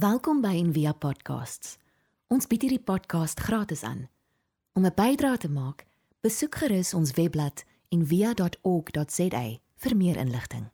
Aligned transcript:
Welkom 0.00 0.40
by 0.40 0.54
Envia 0.56 0.94
Podcasts. 0.96 1.74
Ons 2.32 2.46
bied 2.48 2.62
hierdie 2.64 2.80
podcast 2.80 3.40
gratis 3.44 3.82
aan. 3.84 4.06
Om 4.72 4.86
'n 4.86 4.94
bydrae 4.96 5.36
te 5.36 5.48
maak, 5.48 5.84
besoek 6.24 6.54
gerus 6.54 6.94
ons 6.94 7.12
webblad 7.12 7.64
en 7.92 8.06
via.org.za 8.06 9.44
vir 9.76 9.96
meer 9.96 10.16
inligting. 10.16 10.70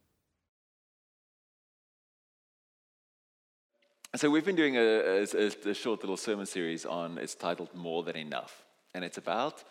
So 4.14 4.30
we've 4.30 4.44
been 4.44 4.54
doing 4.54 4.76
a, 4.76 5.24
a, 5.24 5.70
a, 5.70 5.74
short 5.74 6.02
little 6.02 6.16
sermon 6.16 6.46
series 6.46 6.86
on. 6.86 7.18
It's 7.18 7.34
titled 7.34 7.74
"More 7.74 8.04
Than 8.04 8.16
Enough," 8.16 8.64
and 8.94 9.02
it's 9.04 9.18
about 9.18 9.64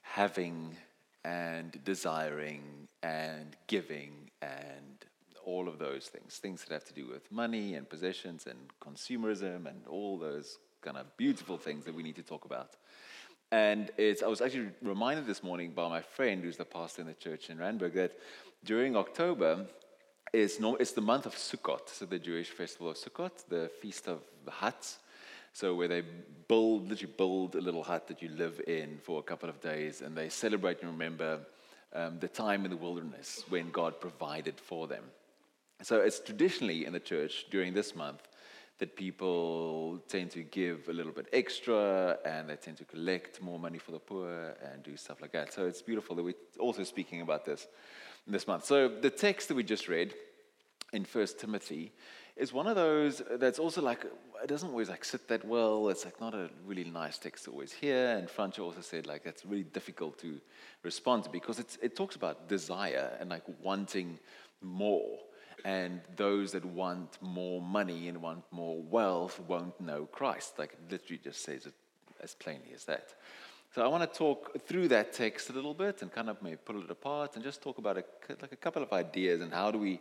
having 0.00 0.78
and 1.22 1.84
desiring 1.84 2.88
and 3.02 3.56
giving 3.66 4.30
and 4.40 5.04
all 5.44 5.68
of 5.68 5.78
those 5.78 6.06
things, 6.06 6.36
things 6.36 6.64
that 6.64 6.72
have 6.72 6.84
to 6.84 6.94
do 6.94 7.06
with 7.06 7.30
money 7.30 7.74
and 7.74 7.88
possessions 7.88 8.46
and 8.46 8.58
consumerism 8.80 9.66
and 9.66 9.86
all 9.88 10.18
those 10.18 10.58
kind 10.82 10.96
of 10.96 11.16
beautiful 11.16 11.56
things 11.56 11.84
that 11.84 11.94
we 11.94 12.02
need 12.02 12.16
to 12.16 12.22
talk 12.22 12.44
about. 12.44 12.70
And 13.52 13.90
it's, 13.96 14.22
I 14.22 14.26
was 14.26 14.40
actually 14.40 14.70
reminded 14.82 15.26
this 15.26 15.42
morning 15.42 15.72
by 15.72 15.88
my 15.88 16.00
friend, 16.00 16.42
who's 16.42 16.56
the 16.56 16.64
pastor 16.64 17.02
in 17.02 17.08
the 17.08 17.14
church 17.14 17.50
in 17.50 17.58
Randburg, 17.58 17.94
that 17.94 18.12
during 18.64 18.96
October, 18.96 19.66
it's, 20.32 20.58
no, 20.58 20.76
it's 20.76 20.92
the 20.92 21.00
month 21.00 21.26
of 21.26 21.34
Sukkot, 21.34 21.88
so 21.88 22.06
the 22.06 22.18
Jewish 22.18 22.50
festival 22.50 22.90
of 22.90 22.96
Sukkot, 22.96 23.46
the 23.48 23.70
feast 23.80 24.08
of 24.08 24.20
the 24.44 24.50
huts. 24.50 24.98
So 25.52 25.76
where 25.76 25.86
they 25.86 26.02
build, 26.48 26.88
literally 26.88 27.14
build 27.16 27.54
a 27.54 27.60
little 27.60 27.84
hut 27.84 28.08
that 28.08 28.20
you 28.20 28.28
live 28.30 28.60
in 28.66 28.98
for 28.98 29.20
a 29.20 29.22
couple 29.22 29.48
of 29.48 29.60
days, 29.60 30.00
and 30.00 30.16
they 30.16 30.28
celebrate 30.28 30.80
and 30.82 30.90
remember 30.90 31.38
um, 31.92 32.18
the 32.18 32.26
time 32.26 32.64
in 32.64 32.72
the 32.72 32.76
wilderness 32.76 33.44
when 33.48 33.70
God 33.70 34.00
provided 34.00 34.58
for 34.58 34.88
them. 34.88 35.04
So 35.82 36.00
it's 36.00 36.20
traditionally 36.20 36.86
in 36.86 36.92
the 36.92 37.00
church 37.00 37.46
during 37.50 37.74
this 37.74 37.94
month 37.94 38.22
that 38.78 38.96
people 38.96 40.00
tend 40.08 40.30
to 40.32 40.42
give 40.42 40.88
a 40.88 40.92
little 40.92 41.12
bit 41.12 41.28
extra 41.32 42.18
and 42.24 42.48
they 42.48 42.56
tend 42.56 42.76
to 42.78 42.84
collect 42.84 43.40
more 43.40 43.58
money 43.58 43.78
for 43.78 43.92
the 43.92 43.98
poor 43.98 44.56
and 44.72 44.82
do 44.82 44.96
stuff 44.96 45.20
like 45.20 45.32
that. 45.32 45.52
So 45.52 45.66
it's 45.66 45.82
beautiful 45.82 46.16
that 46.16 46.22
we're 46.22 46.34
also 46.58 46.82
speaking 46.82 47.20
about 47.20 47.44
this 47.44 47.66
this 48.26 48.46
month. 48.46 48.64
So 48.64 48.88
the 48.88 49.10
text 49.10 49.48
that 49.48 49.54
we 49.54 49.62
just 49.62 49.86
read 49.86 50.14
in 50.92 51.04
First 51.04 51.38
Timothy 51.38 51.92
is 52.36 52.52
one 52.52 52.66
of 52.66 52.74
those 52.74 53.22
that's 53.32 53.58
also 53.58 53.80
like 53.80 54.06
it 54.42 54.48
doesn't 54.48 54.70
always 54.70 54.88
like 54.88 55.04
sit 55.04 55.28
that 55.28 55.44
well. 55.44 55.88
It's 55.88 56.04
like 56.04 56.20
not 56.20 56.34
a 56.34 56.50
really 56.66 56.84
nice 56.84 57.18
text 57.18 57.44
to 57.44 57.52
always 57.52 57.72
hear. 57.72 58.16
And 58.16 58.28
Francho 58.28 58.60
also 58.60 58.80
said 58.80 59.06
like 59.06 59.22
that's 59.22 59.44
really 59.44 59.64
difficult 59.64 60.18
to 60.20 60.40
respond 60.82 61.24
to 61.24 61.30
because 61.30 61.58
it's, 61.58 61.78
it 61.80 61.94
talks 61.94 62.16
about 62.16 62.48
desire 62.48 63.16
and 63.20 63.30
like 63.30 63.44
wanting 63.62 64.18
more. 64.60 65.18
And 65.64 66.00
those 66.16 66.52
that 66.52 66.64
want 66.64 67.16
more 67.22 67.60
money 67.60 68.08
and 68.08 68.20
want 68.20 68.44
more 68.50 68.82
wealth 68.82 69.40
won't 69.48 69.80
know 69.80 70.06
Christ. 70.06 70.58
Like 70.58 70.74
it 70.74 70.92
literally 70.92 71.20
just 71.22 71.42
says 71.42 71.64
it 71.66 71.74
as 72.20 72.34
plainly 72.34 72.72
as 72.74 72.84
that. 72.84 73.14
So 73.74 73.82
I 73.82 73.88
want 73.88 74.10
to 74.10 74.18
talk 74.18 74.56
through 74.66 74.88
that 74.88 75.12
text 75.12 75.50
a 75.50 75.52
little 75.52 75.74
bit 75.74 76.02
and 76.02 76.12
kind 76.12 76.28
of 76.28 76.40
maybe 76.42 76.58
pull 76.64 76.82
it 76.82 76.90
apart 76.90 77.34
and 77.34 77.42
just 77.42 77.60
talk 77.62 77.78
about 77.78 77.98
a, 77.98 78.04
like 78.40 78.52
a 78.52 78.56
couple 78.56 78.82
of 78.82 78.92
ideas 78.92 79.40
and 79.40 79.52
how 79.52 79.70
do 79.70 79.78
we, 79.78 80.00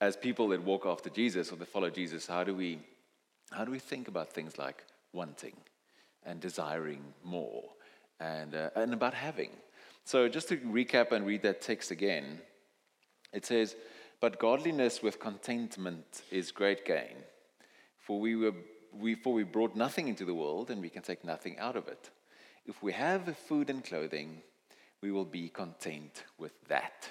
as 0.00 0.16
people 0.16 0.48
that 0.48 0.62
walk 0.62 0.84
after 0.84 1.10
Jesus 1.10 1.52
or 1.52 1.56
that 1.56 1.68
follow 1.68 1.90
Jesus, 1.90 2.26
how 2.26 2.42
do 2.42 2.54
we, 2.54 2.80
how 3.52 3.64
do 3.64 3.70
we 3.70 3.78
think 3.78 4.08
about 4.08 4.32
things 4.32 4.58
like 4.58 4.84
wanting 5.12 5.54
and 6.24 6.40
desiring 6.40 7.02
more 7.22 7.62
and, 8.20 8.54
uh, 8.54 8.70
and 8.74 8.92
about 8.92 9.14
having. 9.14 9.50
So 10.04 10.28
just 10.28 10.48
to 10.48 10.56
recap 10.56 11.12
and 11.12 11.24
read 11.24 11.42
that 11.42 11.60
text 11.60 11.90
again, 11.90 12.40
it 13.32 13.46
says, 13.46 13.76
but 14.24 14.38
godliness 14.38 15.02
with 15.02 15.20
contentment 15.20 16.22
is 16.30 16.50
great 16.50 16.86
gain. 16.86 17.16
For 17.98 18.18
we, 18.18 18.34
were, 18.36 18.54
we, 18.90 19.16
for 19.16 19.34
we 19.34 19.42
brought 19.42 19.76
nothing 19.76 20.08
into 20.08 20.24
the 20.24 20.32
world, 20.32 20.70
and 20.70 20.80
we 20.80 20.88
can 20.88 21.02
take 21.02 21.26
nothing 21.26 21.58
out 21.58 21.76
of 21.76 21.88
it. 21.88 22.08
If 22.64 22.82
we 22.82 22.92
have 22.92 23.36
food 23.36 23.68
and 23.68 23.84
clothing, 23.84 24.40
we 25.02 25.12
will 25.12 25.26
be 25.26 25.50
content 25.50 26.24
with 26.38 26.52
that. 26.68 27.06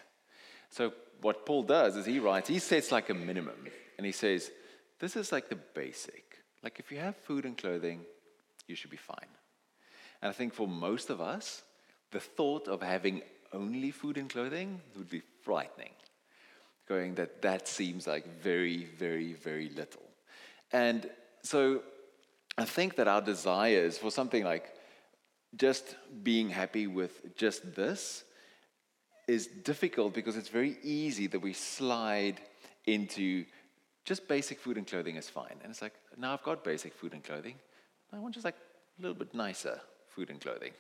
So, 0.71 0.91
what 1.21 1.45
Paul 1.45 1.61
does 1.61 1.97
is 1.97 2.07
he 2.07 2.17
writes, 2.17 2.49
he 2.49 2.57
sets 2.57 2.91
like 2.91 3.11
a 3.11 3.13
minimum, 3.13 3.67
and 3.97 4.07
he 4.07 4.11
says, 4.11 4.49
This 4.99 5.15
is 5.15 5.31
like 5.31 5.49
the 5.49 5.59
basic. 5.75 6.39
Like, 6.63 6.79
if 6.79 6.91
you 6.91 6.97
have 6.97 7.15
food 7.15 7.45
and 7.45 7.55
clothing, 7.55 7.99
you 8.67 8.73
should 8.73 8.89
be 8.89 8.97
fine. 8.97 9.33
And 10.19 10.29
I 10.31 10.33
think 10.33 10.55
for 10.55 10.67
most 10.67 11.11
of 11.11 11.21
us, 11.21 11.61
the 12.09 12.19
thought 12.19 12.67
of 12.67 12.81
having 12.81 13.21
only 13.53 13.91
food 13.91 14.17
and 14.17 14.31
clothing 14.31 14.81
would 14.95 15.11
be 15.11 15.21
frightening 15.43 15.91
going 16.93 17.15
that 17.15 17.41
that 17.41 17.67
seems 17.67 18.01
like 18.13 18.25
very, 18.41 18.79
very, 19.03 19.31
very 19.33 19.69
little. 19.81 20.07
And 20.71 21.09
so 21.51 21.59
I 22.63 22.65
think 22.75 22.89
that 22.97 23.07
our 23.07 23.23
desires 23.33 23.97
for 23.97 24.11
something 24.19 24.43
like 24.53 24.65
just 25.55 25.85
being 26.29 26.49
happy 26.61 26.87
with 26.99 27.13
just 27.43 27.61
this 27.81 28.23
is 29.27 29.47
difficult 29.71 30.13
because 30.19 30.35
it's 30.39 30.49
very 30.49 30.77
easy 30.83 31.27
that 31.27 31.41
we 31.47 31.53
slide 31.53 32.37
into 32.85 33.45
just 34.09 34.27
basic 34.27 34.57
food 34.59 34.77
and 34.77 34.85
clothing 34.85 35.15
is 35.15 35.29
fine. 35.29 35.57
And 35.61 35.71
it's 35.71 35.81
like, 35.81 35.95
now 36.17 36.33
I've 36.33 36.43
got 36.43 36.63
basic 36.63 36.93
food 36.93 37.13
and 37.13 37.23
clothing. 37.23 37.55
I 38.11 38.19
want 38.19 38.33
just 38.35 38.45
like 38.45 38.59
a 38.99 39.01
little 39.01 39.19
bit 39.23 39.33
nicer 39.33 39.79
food 40.13 40.29
and 40.29 40.39
clothing. 40.39 40.73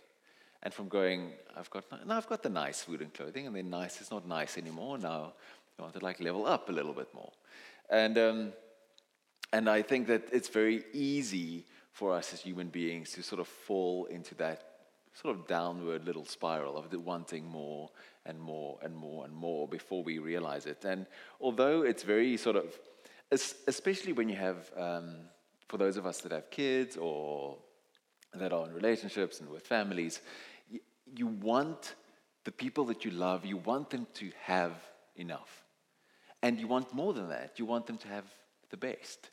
And 0.63 0.73
from 0.73 0.87
going, 0.87 1.33
I've 1.57 1.69
got 1.69 1.83
now 2.07 2.17
I've 2.17 2.29
got 2.33 2.41
the 2.41 2.49
nice 2.49 2.81
food 2.81 3.01
and 3.01 3.13
clothing, 3.13 3.47
and 3.47 3.55
then 3.55 3.69
nice 3.69 3.99
is 3.99 4.09
not 4.11 4.25
nice 4.25 4.57
anymore. 4.57 4.97
Now 4.97 5.33
I 5.79 5.81
want 5.81 5.93
to 5.95 6.03
like 6.03 6.19
level 6.19 6.45
up 6.45 6.69
a 6.69 6.71
little 6.71 6.93
bit 6.93 7.13
more. 7.13 7.31
And, 7.89 8.17
um, 8.17 8.53
and 9.51 9.69
I 9.69 9.81
think 9.81 10.07
that 10.07 10.29
it's 10.31 10.49
very 10.49 10.83
easy 10.93 11.65
for 11.91 12.13
us 12.13 12.33
as 12.33 12.41
human 12.41 12.69
beings 12.69 13.11
to 13.11 13.23
sort 13.23 13.39
of 13.39 13.47
fall 13.47 14.05
into 14.05 14.35
that 14.35 14.73
sort 15.13 15.35
of 15.35 15.47
downward 15.47 16.05
little 16.05 16.25
spiral 16.25 16.75
of 16.75 16.91
wanting 17.05 17.45
more 17.47 17.89
and 18.25 18.39
more 18.39 18.79
and 18.81 18.95
more 18.95 19.25
and 19.25 19.33
more 19.33 19.67
before 19.67 20.03
we 20.03 20.17
realize 20.19 20.65
it. 20.65 20.83
And 20.85 21.05
although 21.39 21.83
it's 21.83 22.03
very 22.03 22.35
sort 22.37 22.55
of, 22.55 22.77
especially 23.31 24.13
when 24.13 24.29
you 24.29 24.35
have, 24.35 24.71
um, 24.75 25.15
for 25.67 25.77
those 25.77 25.97
of 25.97 26.05
us 26.05 26.21
that 26.21 26.31
have 26.31 26.49
kids 26.49 26.97
or 26.97 27.57
that 28.33 28.51
are 28.51 28.65
in 28.65 28.73
relationships 28.73 29.39
and 29.39 29.49
with 29.49 29.67
families, 29.67 30.21
you 31.15 31.27
want 31.27 31.93
the 32.43 32.51
people 32.51 32.85
that 32.85 33.05
you 33.05 33.11
love, 33.11 33.45
you 33.45 33.57
want 33.57 33.91
them 33.91 34.07
to 34.15 34.31
have 34.41 34.73
enough. 35.15 35.62
And 36.43 36.59
you 36.59 36.67
want 36.67 36.93
more 36.93 37.13
than 37.13 37.29
that. 37.29 37.57
You 37.57 37.65
want 37.65 37.87
them 37.87 37.97
to 37.99 38.07
have 38.09 38.25
the 38.69 38.77
best. 38.77 39.29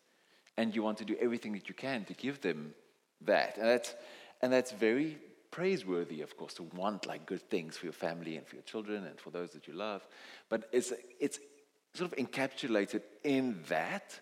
And 0.57 0.75
you 0.75 0.83
want 0.83 0.99
to 0.99 1.05
do 1.05 1.17
everything 1.21 1.53
that 1.53 1.69
you 1.69 1.75
can 1.75 2.05
to 2.05 2.15
give 2.15 2.41
them 2.41 2.73
that. 3.23 3.59
And 3.59 3.67
that's, 3.67 3.95
and 4.41 4.53
that's 4.53 4.71
very 4.71 5.19
praiseworthy, 5.51 6.23
of 6.23 6.37
course, 6.37 6.55
to 6.55 6.63
want 6.63 7.07
like 7.07 7.27
good 7.27 7.43
things 7.51 7.77
for 7.77 7.87
your 7.87 7.93
family 7.93 8.37
and 8.37 8.47
for 8.47 8.55
your 8.55 8.63
children 8.63 9.05
and 9.05 9.19
for 9.21 9.31
those 9.31 9.51
that 9.51 9.67
you 9.67 9.75
love. 9.75 10.07
But 10.49 10.69
it's, 10.73 10.93
it's 11.19 11.41
sort 11.95 12.13
of 12.13 12.19
encapsulated 12.19 13.03
in 13.25 13.61
that 13.69 14.19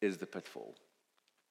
is 0.00 0.16
the 0.16 0.26
pitfall 0.26 0.74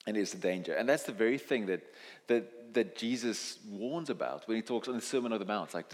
and 0.08 0.18
is 0.18 0.32
the 0.32 0.40
danger. 0.40 0.74
And 0.74 0.90
that's 0.90 1.04
the 1.04 1.12
very 1.12 1.38
thing 1.38 1.68
that, 1.68 1.84
that, 2.28 2.74
that 2.74 2.98
Jesus 2.98 3.60
warns 3.70 4.10
about 4.10 4.48
when 4.48 4.58
he 4.58 4.64
talks 4.64 4.88
on 4.88 4.96
the 4.96 5.02
Sermon 5.02 5.34
on 5.34 5.40
the 5.40 5.46
Mount. 5.46 5.76
Like 5.76 5.86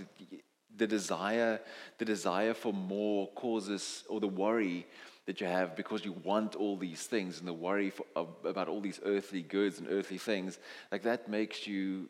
the 0.77 0.87
desire, 0.87 1.59
the 1.97 2.05
desire 2.05 2.53
for 2.53 2.73
more 2.73 3.27
causes 3.31 4.03
or 4.09 4.19
the 4.19 4.27
worry 4.27 4.85
that 5.25 5.41
you 5.41 5.47
have 5.47 5.75
because 5.75 6.05
you 6.05 6.13
want 6.23 6.55
all 6.55 6.77
these 6.77 7.03
things 7.03 7.39
and 7.39 7.47
the 7.47 7.53
worry 7.53 7.89
for, 7.89 8.05
about 8.15 8.67
all 8.67 8.81
these 8.81 8.99
earthly 9.05 9.41
goods 9.41 9.79
and 9.79 9.87
earthly 9.89 10.17
things, 10.17 10.59
like 10.91 11.03
that 11.03 11.29
makes 11.29 11.65
you 11.65 12.09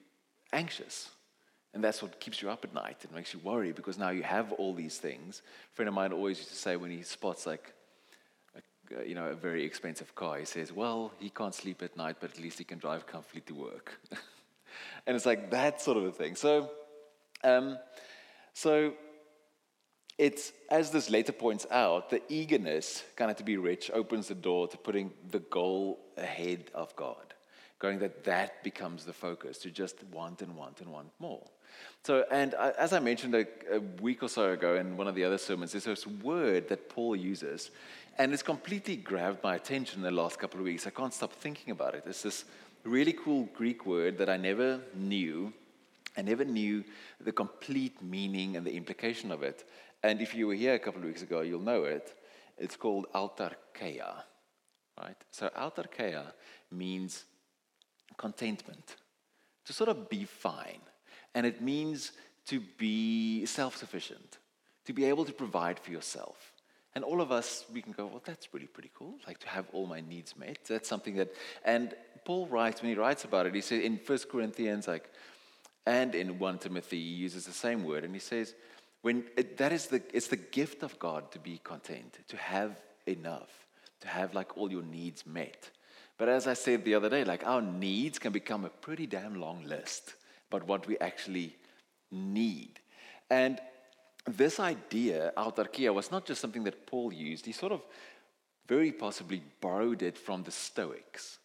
anxious. 0.51 1.09
And 1.73 1.83
that's 1.83 2.01
what 2.01 2.19
keeps 2.19 2.41
you 2.41 2.49
up 2.49 2.63
at 2.63 2.73
night. 2.73 2.97
It 3.03 3.13
makes 3.13 3.33
you 3.33 3.39
worry 3.43 3.71
because 3.71 3.97
now 3.97 4.09
you 4.09 4.23
have 4.23 4.53
all 4.53 4.73
these 4.73 4.97
things. 4.97 5.41
A 5.71 5.75
friend 5.75 5.89
of 5.89 5.93
mine 5.93 6.13
always 6.13 6.37
used 6.37 6.49
to 6.49 6.55
say 6.55 6.77
when 6.77 6.91
he 6.91 7.03
spots 7.03 7.45
like, 7.45 7.73
a, 8.55 9.05
you 9.05 9.15
know, 9.15 9.27
a 9.27 9.35
very 9.35 9.63
expensive 9.63 10.15
car, 10.15 10.37
he 10.37 10.45
says, 10.45 10.71
well, 10.71 11.11
he 11.19 11.29
can't 11.29 11.53
sleep 11.53 11.81
at 11.83 11.97
night, 11.97 12.17
but 12.19 12.31
at 12.31 12.39
least 12.39 12.57
he 12.57 12.63
can 12.63 12.77
drive 12.77 13.05
comfortably 13.07 13.41
to 13.41 13.53
work. 13.53 13.99
and 15.07 15.15
it's 15.15 15.25
like 15.25 15.51
that 15.51 15.81
sort 15.81 15.97
of 15.97 16.05
a 16.05 16.11
thing. 16.11 16.35
So, 16.35 16.69
um, 17.43 17.77
so 18.55 18.93
it's, 20.17 20.53
as 20.71 20.91
this 20.91 21.09
letter 21.09 21.33
points 21.33 21.65
out, 21.69 22.09
the 22.09 22.21
eagerness 22.29 23.03
kind 23.17 23.29
of 23.29 23.35
to 23.37 23.43
be 23.43 23.57
rich 23.57 23.91
opens 23.93 24.29
the 24.29 24.35
door 24.35 24.69
to 24.69 24.77
putting 24.77 25.11
the 25.29 25.39
goal 25.39 25.99
ahead 26.15 26.71
of 26.73 26.95
God, 26.95 27.33
going 27.79 27.99
that 27.99 28.23
that 28.23 28.63
becomes 28.63 29.03
the 29.03 29.11
focus, 29.11 29.57
to 29.59 29.69
just 29.69 30.01
want 30.05 30.41
and 30.41 30.55
want 30.55 30.79
and 30.79 30.89
want 30.89 31.09
more. 31.19 31.45
So, 32.05 32.23
and 32.31 32.53
as 32.53 32.93
I 32.93 32.99
mentioned 32.99 33.35
a, 33.35 33.45
a 33.69 33.81
week 34.01 34.23
or 34.23 34.29
so 34.29 34.51
ago 34.53 34.77
in 34.77 34.95
one 34.95 35.09
of 35.09 35.15
the 35.15 35.25
other 35.25 35.37
sermons, 35.37 35.73
there's 35.73 35.83
this 35.83 36.07
word 36.07 36.69
that 36.69 36.87
Paul 36.87 37.17
uses, 37.17 37.71
and 38.17 38.31
it's 38.31 38.41
completely 38.41 38.95
grabbed 38.95 39.43
my 39.43 39.55
attention 39.55 39.99
in 39.99 40.03
the 40.03 40.11
last 40.11 40.39
couple 40.39 40.61
of 40.61 40.63
weeks. 40.63 40.87
I 40.87 40.91
can't 40.91 41.13
stop 41.13 41.33
thinking 41.33 41.71
about 41.71 41.93
it. 41.93 42.03
It's 42.05 42.21
this 42.21 42.45
really 42.85 43.11
cool 43.11 43.49
Greek 43.53 43.85
word 43.85 44.17
that 44.19 44.29
I 44.29 44.37
never 44.37 44.79
knew 44.93 45.51
I 46.17 46.21
never 46.21 46.45
knew 46.45 46.83
the 47.19 47.31
complete 47.31 48.01
meaning 48.01 48.55
and 48.55 48.65
the 48.65 48.75
implication 48.75 49.31
of 49.31 49.43
it. 49.43 49.65
And 50.03 50.21
if 50.21 50.33
you 50.35 50.47
were 50.47 50.55
here 50.55 50.73
a 50.75 50.79
couple 50.79 51.01
of 51.01 51.07
weeks 51.07 51.21
ago, 51.21 51.41
you'll 51.41 51.61
know 51.61 51.83
it. 51.83 52.13
It's 52.57 52.75
called 52.75 53.07
autarkeia. 53.13 54.23
right? 55.01 55.17
So 55.31 55.49
autarkia 55.49 56.31
means 56.71 57.25
contentment, 58.17 58.95
to 59.65 59.73
sort 59.73 59.89
of 59.89 60.09
be 60.09 60.25
fine. 60.25 60.81
And 61.33 61.45
it 61.45 61.61
means 61.61 62.13
to 62.47 62.61
be 62.77 63.45
self 63.45 63.75
sufficient, 63.75 64.37
to 64.85 64.93
be 64.93 65.05
able 65.05 65.25
to 65.25 65.33
provide 65.33 65.79
for 65.79 65.91
yourself. 65.91 66.53
And 66.93 67.03
all 67.03 67.19
of 67.19 67.31
us, 67.31 67.65
we 67.73 67.81
can 67.81 67.91
go, 67.91 68.05
well, 68.05 68.21
that's 68.23 68.53
really 68.53 68.67
pretty 68.67 68.91
cool. 68.97 69.15
Like 69.27 69.39
to 69.39 69.49
have 69.49 69.65
all 69.73 69.85
my 69.85 69.99
needs 69.99 70.37
met. 70.37 70.59
That's 70.69 70.87
something 70.87 71.15
that, 71.17 71.33
and 71.65 71.93
Paul 72.23 72.47
writes, 72.47 72.81
when 72.81 72.89
he 72.89 72.95
writes 72.95 73.25
about 73.25 73.47
it, 73.47 73.53
he 73.53 73.59
says 73.59 73.83
in 73.83 73.99
1 74.05 74.19
Corinthians, 74.31 74.87
like, 74.87 75.09
and 75.85 76.15
in 76.15 76.39
1 76.39 76.59
Timothy, 76.59 77.01
he 77.01 77.09
uses 77.09 77.45
the 77.45 77.53
same 77.53 77.83
word. 77.83 78.03
And 78.03 78.13
he 78.13 78.19
says, 78.19 78.55
when 79.01 79.25
it, 79.37 79.57
that 79.57 79.71
is 79.71 79.87
the, 79.87 80.01
it's 80.13 80.27
the 80.27 80.35
gift 80.37 80.81
of 80.83 80.97
God 80.97 81.31
to 81.31 81.39
be 81.39 81.59
content, 81.63 82.17
to 82.27 82.37
have 82.37 82.75
enough, 83.05 83.67
to 84.01 84.07
have 84.07 84.33
like 84.33 84.57
all 84.57 84.71
your 84.71 84.83
needs 84.83 85.25
met. 85.27 85.69
But 86.17 86.29
as 86.29 86.47
I 86.47 86.53
said 86.53 86.85
the 86.85 86.95
other 86.95 87.09
day, 87.09 87.23
like 87.23 87.45
our 87.45 87.61
needs 87.61 88.17
can 88.17 88.31
become 88.31 88.65
a 88.65 88.69
pretty 88.69 89.05
damn 89.05 89.39
long 89.39 89.63
list 89.65 90.15
but 90.49 90.67
what 90.67 90.87
we 90.87 90.97
actually 90.99 91.55
need. 92.11 92.79
And 93.29 93.59
this 94.25 94.59
idea, 94.59 95.33
autarkia, 95.37 95.93
was 95.93 96.11
not 96.11 96.25
just 96.25 96.41
something 96.41 96.63
that 96.63 96.85
Paul 96.85 97.11
used. 97.13 97.45
He 97.45 97.51
sort 97.51 97.71
of 97.71 97.81
very 98.67 98.91
possibly 98.91 99.41
borrowed 99.61 100.01
it 100.01 100.17
from 100.17 100.43
the 100.43 100.51
Stoics. 100.51 101.39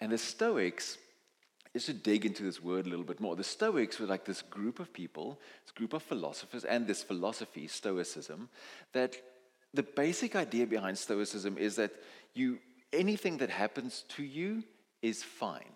And 0.00 0.12
the 0.12 0.18
Stoics, 0.18 0.98
just 1.72 1.86
to 1.86 1.94
dig 1.94 2.26
into 2.26 2.42
this 2.42 2.62
word 2.62 2.86
a 2.86 2.90
little 2.90 3.04
bit 3.04 3.20
more, 3.20 3.34
the 3.34 3.44
Stoics 3.44 3.98
were 3.98 4.06
like 4.06 4.24
this 4.24 4.42
group 4.42 4.78
of 4.78 4.92
people, 4.92 5.40
this 5.64 5.72
group 5.72 5.94
of 5.94 6.02
philosophers, 6.02 6.64
and 6.64 6.86
this 6.86 7.02
philosophy, 7.02 7.66
Stoicism, 7.66 8.48
that 8.92 9.16
the 9.72 9.82
basic 9.82 10.36
idea 10.36 10.66
behind 10.66 10.98
Stoicism 10.98 11.56
is 11.56 11.76
that 11.76 11.92
you 12.34 12.58
anything 12.92 13.38
that 13.38 13.50
happens 13.50 14.04
to 14.08 14.22
you 14.22 14.62
is 15.00 15.22
fine. 15.22 15.72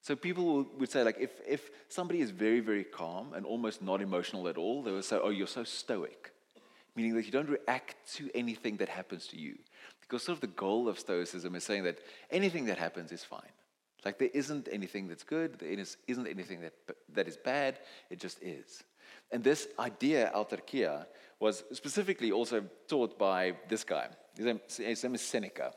So 0.00 0.14
people 0.14 0.66
would 0.78 0.90
say, 0.90 1.02
like, 1.02 1.18
if, 1.18 1.32
if 1.46 1.70
somebody 1.88 2.20
is 2.20 2.30
very, 2.30 2.60
very 2.60 2.84
calm 2.84 3.34
and 3.34 3.44
almost 3.44 3.82
not 3.82 4.00
emotional 4.00 4.48
at 4.48 4.56
all, 4.56 4.82
they 4.82 4.92
would 4.92 5.04
say, 5.04 5.18
oh, 5.20 5.30
you're 5.30 5.46
so 5.46 5.64
stoic, 5.64 6.32
meaning 6.94 7.14
that 7.14 7.26
you 7.26 7.32
don't 7.32 7.50
react 7.50 7.96
to 8.14 8.30
anything 8.34 8.76
that 8.76 8.88
happens 8.88 9.26
to 9.28 9.38
you. 9.38 9.58
Because 10.00 10.22
sort 10.22 10.36
of 10.36 10.40
the 10.40 10.46
goal 10.46 10.88
of 10.88 10.98
Stoicism 10.98 11.54
is 11.56 11.64
saying 11.64 11.84
that 11.84 11.98
anything 12.30 12.66
that 12.66 12.78
happens 12.78 13.12
is 13.12 13.24
fine. 13.24 13.52
Like 14.04 14.18
there 14.18 14.30
isn't 14.32 14.68
anything 14.70 15.08
that's 15.08 15.24
good, 15.24 15.58
there 15.58 15.68
isn't 15.68 16.26
anything 16.26 16.60
that, 16.60 16.74
that 17.12 17.28
is 17.28 17.36
bad, 17.36 17.80
it 18.10 18.20
just 18.20 18.42
is. 18.42 18.84
And 19.30 19.42
this 19.42 19.68
idea, 19.78 20.30
autarkia, 20.34 21.06
was 21.40 21.64
specifically 21.72 22.32
also 22.32 22.64
taught 22.86 23.18
by 23.18 23.54
this 23.68 23.84
guy. 23.84 24.08
His 24.36 24.46
name, 24.46 24.60
his 24.76 25.02
name 25.02 25.14
is 25.14 25.22
Seneca. 25.22 25.72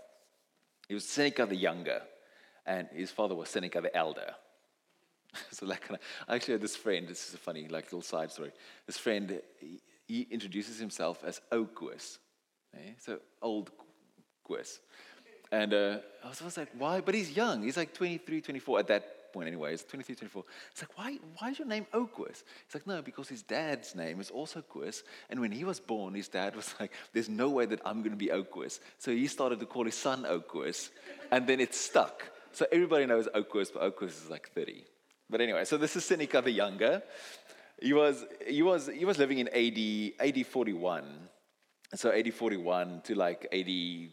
He 0.88 0.94
was 0.94 1.08
Seneca 1.08 1.46
the 1.46 1.56
younger 1.56 2.02
and 2.66 2.88
his 2.94 3.12
father 3.12 3.36
was 3.36 3.50
Seneca 3.50 3.82
the 3.82 3.96
elder. 3.96 4.36
so 5.52 5.66
that 5.66 5.82
kind 5.82 5.96
of, 5.96 6.00
I 6.28 6.36
actually 6.36 6.54
had 6.54 6.62
this 6.62 6.76
friend, 6.76 7.08
this 7.08 7.28
is 7.28 7.34
a 7.34 7.38
funny 7.38 7.68
like 7.68 7.86
little 7.86 8.02
side 8.02 8.32
story. 8.32 8.52
This 8.86 8.98
friend, 8.98 9.42
he, 9.60 9.82
he 10.08 10.28
introduces 10.30 10.80
himself 10.80 11.24
as 11.26 11.42
Oquus. 11.52 12.20
Eh? 12.76 12.92
So 13.00 13.20
old 13.42 13.72
Quis. 14.44 14.80
And 15.52 15.74
uh, 15.74 15.98
I 16.24 16.28
was 16.28 16.58
like, 16.58 16.70
why? 16.78 17.02
But 17.02 17.14
he's 17.16 17.36
young. 17.36 17.64
He's 17.64 17.78
like 17.78 17.94
23, 17.94 18.42
24 18.42 18.80
at 18.80 18.88
that 18.88 19.34
point 19.34 19.48
anyway. 19.48 19.72
He's 19.72 19.84
23, 19.84 20.16
24. 20.16 20.44
It's 20.72 20.82
like, 20.82 20.98
why, 20.98 21.18
why 21.38 21.50
is 21.50 21.60
your 21.60 21.68
name 21.68 21.86
Oquist? 21.94 22.44
It's 22.66 22.74
like, 22.74 22.88
no, 22.88 23.02
because 23.02 23.28
his 23.28 23.42
dad's 23.42 23.96
name 23.96 24.20
is 24.20 24.30
also 24.30 24.62
Quist. 24.62 25.04
And 25.30 25.40
when 25.40 25.52
he 25.52 25.64
was 25.64 25.80
born, 25.80 26.14
his 26.14 26.30
dad 26.30 26.56
was 26.56 26.74
like, 26.80 26.92
there's 27.14 27.30
no 27.30 27.50
way 27.50 27.66
that 27.66 27.82
I'm 27.86 28.00
going 28.00 28.12
to 28.12 28.18
be 28.18 28.28
Oquist. 28.28 28.80
So 28.98 29.12
he 29.12 29.28
started 29.28 29.60
to 29.60 29.66
call 29.66 29.86
his 29.86 29.96
son 29.96 30.24
Oquist. 30.24 30.90
And 31.32 31.48
then 31.48 31.60
it 31.60 31.74
stuck. 31.74 32.24
So 32.54 32.66
everybody 32.72 33.06
knows 33.06 33.28
Oquist, 33.36 33.74
but 33.74 33.84
Oquist 33.84 34.24
is 34.24 34.30
like 34.30 34.52
30. 34.54 34.86
But 35.30 35.42
anyway, 35.42 35.66
so 35.66 35.78
this 35.78 35.96
is 35.96 36.06
Seneca 36.06 36.42
the 36.42 36.52
Younger. 36.52 37.02
He 37.82 37.94
was, 37.94 38.26
he 38.46 38.62
was, 38.62 38.88
he 38.88 39.06
was 39.06 39.18
living 39.18 39.40
in 39.40 39.48
AD, 39.48 40.28
AD 40.38 40.46
41. 40.46 41.04
So 41.96 42.12
AD 42.12 42.34
41 42.34 43.02
to 43.06 43.16
like 43.16 43.48
80 43.52 44.12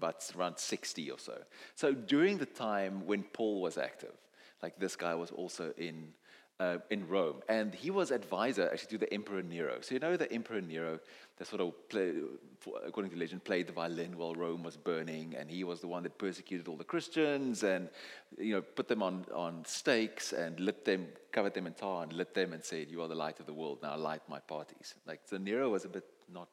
but 0.00 0.30
around 0.36 0.58
60 0.58 1.10
or 1.10 1.18
so. 1.18 1.38
So 1.74 1.92
during 1.92 2.38
the 2.38 2.46
time 2.46 3.06
when 3.06 3.22
Paul 3.22 3.60
was 3.60 3.78
active, 3.78 4.14
like 4.62 4.78
this 4.78 4.96
guy 4.96 5.14
was 5.14 5.30
also 5.30 5.72
in, 5.76 6.08
uh, 6.58 6.78
in 6.90 7.06
Rome, 7.08 7.40
and 7.48 7.74
he 7.74 7.90
was 7.90 8.10
advisor 8.10 8.68
actually 8.72 8.98
to 8.98 8.98
the 8.98 9.14
Emperor 9.14 9.42
Nero. 9.42 9.80
So 9.80 9.94
you 9.94 10.00
know 10.00 10.16
the 10.16 10.30
Emperor 10.32 10.60
Nero, 10.60 11.00
that 11.38 11.46
sort 11.46 11.62
of, 11.62 11.88
play, 11.88 12.12
according 12.86 13.12
to 13.12 13.18
legend, 13.18 13.44
played 13.44 13.66
the 13.66 13.72
violin 13.72 14.16
while 14.18 14.34
Rome 14.34 14.62
was 14.62 14.76
burning, 14.76 15.34
and 15.38 15.50
he 15.50 15.64
was 15.64 15.80
the 15.80 15.88
one 15.88 16.02
that 16.02 16.18
persecuted 16.18 16.68
all 16.68 16.76
the 16.76 16.84
Christians 16.84 17.62
and 17.62 17.88
you 18.38 18.54
know 18.54 18.62
put 18.62 18.88
them 18.88 19.02
on, 19.02 19.24
on 19.34 19.64
stakes 19.64 20.32
and 20.32 20.60
lit 20.60 20.84
them, 20.84 21.06
covered 21.32 21.54
them 21.54 21.66
in 21.66 21.74
tar 21.74 22.02
and 22.02 22.12
lit 22.12 22.34
them 22.34 22.52
and 22.52 22.62
said, 22.62 22.90
"You 22.90 23.02
are 23.02 23.08
the 23.08 23.14
light 23.14 23.40
of 23.40 23.46
the 23.46 23.54
world. 23.54 23.78
Now 23.82 23.96
light 23.96 24.22
my 24.28 24.40
parties." 24.40 24.94
Like 25.06 25.20
so, 25.24 25.38
Nero 25.38 25.70
was 25.70 25.84
a 25.84 25.88
bit 25.88 26.04
not 26.32 26.48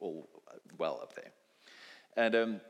all 0.00 0.28
uh, 0.48 0.56
well 0.78 1.00
up 1.02 1.14
there 1.14 1.32
and. 2.18 2.34
Um, 2.34 2.60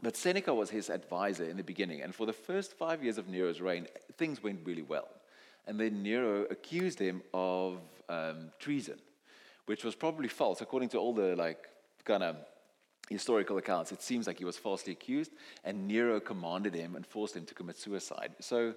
but 0.00 0.16
Seneca 0.16 0.54
was 0.54 0.70
his 0.70 0.90
advisor 0.90 1.44
in 1.50 1.56
the 1.56 1.64
beginning, 1.64 2.02
and 2.02 2.14
for 2.14 2.24
the 2.24 2.32
first 2.32 2.78
five 2.78 3.02
years 3.02 3.18
of 3.18 3.26
Nero's 3.26 3.60
reign, 3.60 3.88
things 4.16 4.40
went 4.40 4.60
really 4.64 4.86
well. 4.94 5.08
And 5.66 5.78
then 5.80 6.04
Nero 6.04 6.46
accused 6.50 7.00
him 7.00 7.22
of 7.34 7.80
um, 8.08 8.52
treason, 8.60 8.98
which 9.66 9.82
was 9.84 9.96
probably 9.96 10.28
false. 10.28 10.60
According 10.60 10.90
to 10.90 10.98
all 10.98 11.12
the 11.12 11.34
like 11.34 11.66
kind 12.04 12.22
of 12.22 12.36
historical 13.10 13.58
accounts, 13.58 13.90
it 13.90 14.00
seems 14.00 14.28
like 14.28 14.38
he 14.38 14.44
was 14.44 14.56
falsely 14.56 14.92
accused, 14.92 15.32
and 15.64 15.88
Nero 15.88 16.20
commanded 16.20 16.74
him 16.74 16.94
and 16.94 17.04
forced 17.04 17.34
him 17.36 17.44
to 17.46 17.54
commit 17.54 17.76
suicide. 17.76 18.36
So 18.40 18.74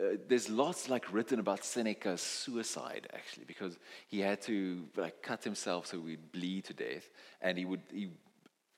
uh, 0.00 0.04
there's 0.28 0.48
lots 0.48 0.88
like 0.88 1.12
written 1.12 1.40
about 1.40 1.64
Seneca's 1.64 2.22
suicide 2.22 3.08
actually, 3.12 3.46
because 3.46 3.76
he 4.06 4.20
had 4.20 4.40
to 4.42 4.86
like 4.96 5.20
cut 5.20 5.42
himself 5.42 5.86
so 5.86 6.00
he'd 6.06 6.30
bleed 6.30 6.64
to 6.66 6.74
death, 6.74 7.10
and 7.40 7.58
he 7.58 7.64
would, 7.64 7.82
he, 7.92 8.10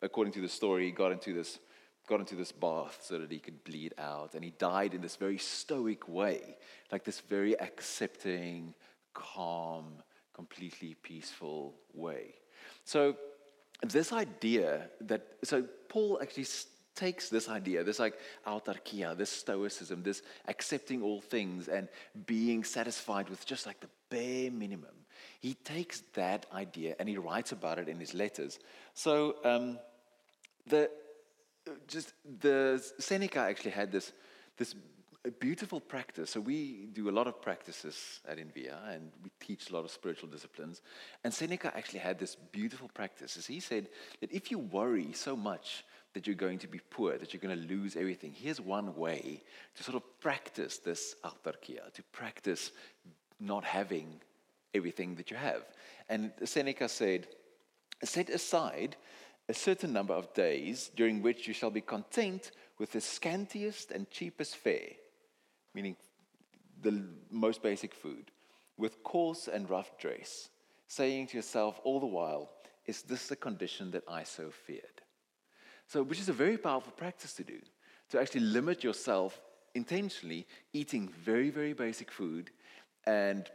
according 0.05 0.33
to 0.35 0.41
the 0.41 0.49
story, 0.49 0.87
he 0.87 0.93
got 0.93 1.13
into 1.13 1.33
this 1.33 1.59
got 2.07 2.21
into 2.21 2.35
this 2.35 2.53
bath 2.53 2.99
so 3.03 3.19
that 3.19 3.31
he 3.31 3.39
could 3.39 3.65
bleed 3.65 3.95
out. 3.99 4.35
And 4.35 4.45
he 4.45 4.51
died 4.51 4.95
in 4.95 5.01
this 5.01 5.17
very 5.17 5.39
stoic 5.39 6.07
way, 6.07 6.57
like 6.93 7.03
this 7.03 7.21
very 7.21 7.59
accepting, 7.59 8.75
calm, 9.15 10.03
completely 10.35 10.97
peaceful 11.03 11.75
way. 11.95 12.35
So, 12.85 13.17
this 13.83 14.13
idea 14.13 14.89
that, 15.03 15.27
so 15.43 15.65
Paul 15.89 16.19
actually 16.23 16.47
takes 16.95 17.29
this 17.29 17.49
idea, 17.49 17.83
this 17.83 17.99
like 17.99 18.19
autarkia, 18.47 19.17
this 19.17 19.31
stoicism, 19.31 20.03
this 20.03 20.23
accepting 20.47 21.03
all 21.03 21.21
things 21.21 21.69
and 21.69 21.89
being 22.27 22.65
satisfied 22.65 23.29
with 23.29 23.45
just 23.45 23.67
like 23.67 23.81
the 23.81 23.89
bare 24.11 24.51
minimum. 24.51 24.95
He 25.41 25.55
takes 25.55 26.03
that 26.15 26.47
idea 26.53 26.95
and 26.99 27.09
he 27.09 27.17
writes 27.19 27.53
about 27.53 27.79
it 27.79 27.89
in 27.89 27.99
his 27.99 28.15
letters. 28.15 28.59
So, 28.95 29.37
um, 29.45 29.79
the 30.67 30.91
just 31.87 32.13
the 32.41 32.83
Seneca 32.99 33.41
actually 33.41 33.73
had 33.73 33.91
this 33.91 34.13
this 34.57 34.75
beautiful 35.41 35.81
practice. 35.81 36.31
So 36.31 36.41
we 36.41 36.87
do 36.93 37.09
a 37.09 37.13
lot 37.13 37.27
of 37.27 37.41
practices 37.41 38.21
at 38.29 38.39
Envia, 38.39 38.77
and 38.93 39.11
we 39.23 39.31
teach 39.41 39.71
a 39.71 39.73
lot 39.73 39.85
of 39.85 39.91
spiritual 39.91 40.29
disciplines. 40.29 40.83
And 41.23 41.33
Seneca 41.33 41.73
actually 41.75 42.01
had 42.01 42.19
this 42.19 42.35
beautiful 42.35 42.89
practice. 42.93 43.37
As 43.37 43.47
he 43.47 43.61
said 43.61 43.89
that 44.21 44.31
if 44.31 44.51
you 44.51 44.59
worry 44.59 45.13
so 45.13 45.37
much 45.37 45.85
that 46.13 46.27
you're 46.27 46.37
going 46.37 46.59
to 46.59 46.69
be 46.69 46.81
poor, 46.91 47.17
that 47.19 47.33
you're 47.33 47.41
going 47.41 47.59
to 47.59 47.75
lose 47.75 47.97
everything, 47.97 48.33
here's 48.33 48.61
one 48.61 48.95
way 48.97 49.43
to 49.75 49.83
sort 49.83 49.97
of 49.97 50.03
practice 50.21 50.79
this 50.79 51.17
autarkia, 51.25 51.93
to 51.95 52.03
practice 52.13 52.71
not 53.41 53.65
having 53.65 54.21
everything 54.75 55.15
that 55.17 55.31
you 55.31 55.37
have. 55.37 55.65
And 56.09 56.33
Seneca 56.45 56.89
said, 56.89 57.29
set 58.03 58.29
aside 58.29 58.97
a 59.49 59.55
certain 59.55 59.93
number 59.93 60.15
of 60.15 60.33
days 60.33 60.91
during 60.97 61.23
which 61.23 61.47
you 61.47 61.55
shall 61.55 61.71
be 61.71 61.81
content 61.81 62.51
with 62.79 62.93
the 62.93 62.99
scantiest 63.01 63.91
and 63.91 64.11
cheapest 64.11 64.57
fare, 64.57 64.93
meaning 65.75 65.97
the 66.83 67.05
most 67.31 67.63
basic 67.63 67.95
food, 67.95 68.31
with 68.77 69.03
coarse 69.05 69.49
and 69.49 69.69
rough 69.71 69.97
dress, 69.99 70.49
saying 70.89 71.27
to 71.29 71.37
yourself 71.37 71.81
all 71.85 72.01
the 72.01 72.07
while, 72.07 72.51
Is 72.87 73.03
this 73.03 73.29
the 73.29 73.37
condition 73.37 73.91
that 73.93 74.05
I 74.09 74.25
so 74.25 74.51
feared? 74.51 75.03
So, 75.87 76.03
which 76.03 76.21
is 76.21 76.29
a 76.29 76.33
very 76.33 76.57
powerful 76.57 76.93
practice 76.93 77.35
to 77.35 77.45
do, 77.45 77.61
to 78.11 78.21
actually 78.21 78.41
limit 78.41 78.83
yourself 78.83 79.41
intentionally, 79.75 80.47
eating 80.73 81.09
very, 81.09 81.51
very 81.51 81.73
basic 81.73 82.11
food 82.11 82.51
and 83.07 83.49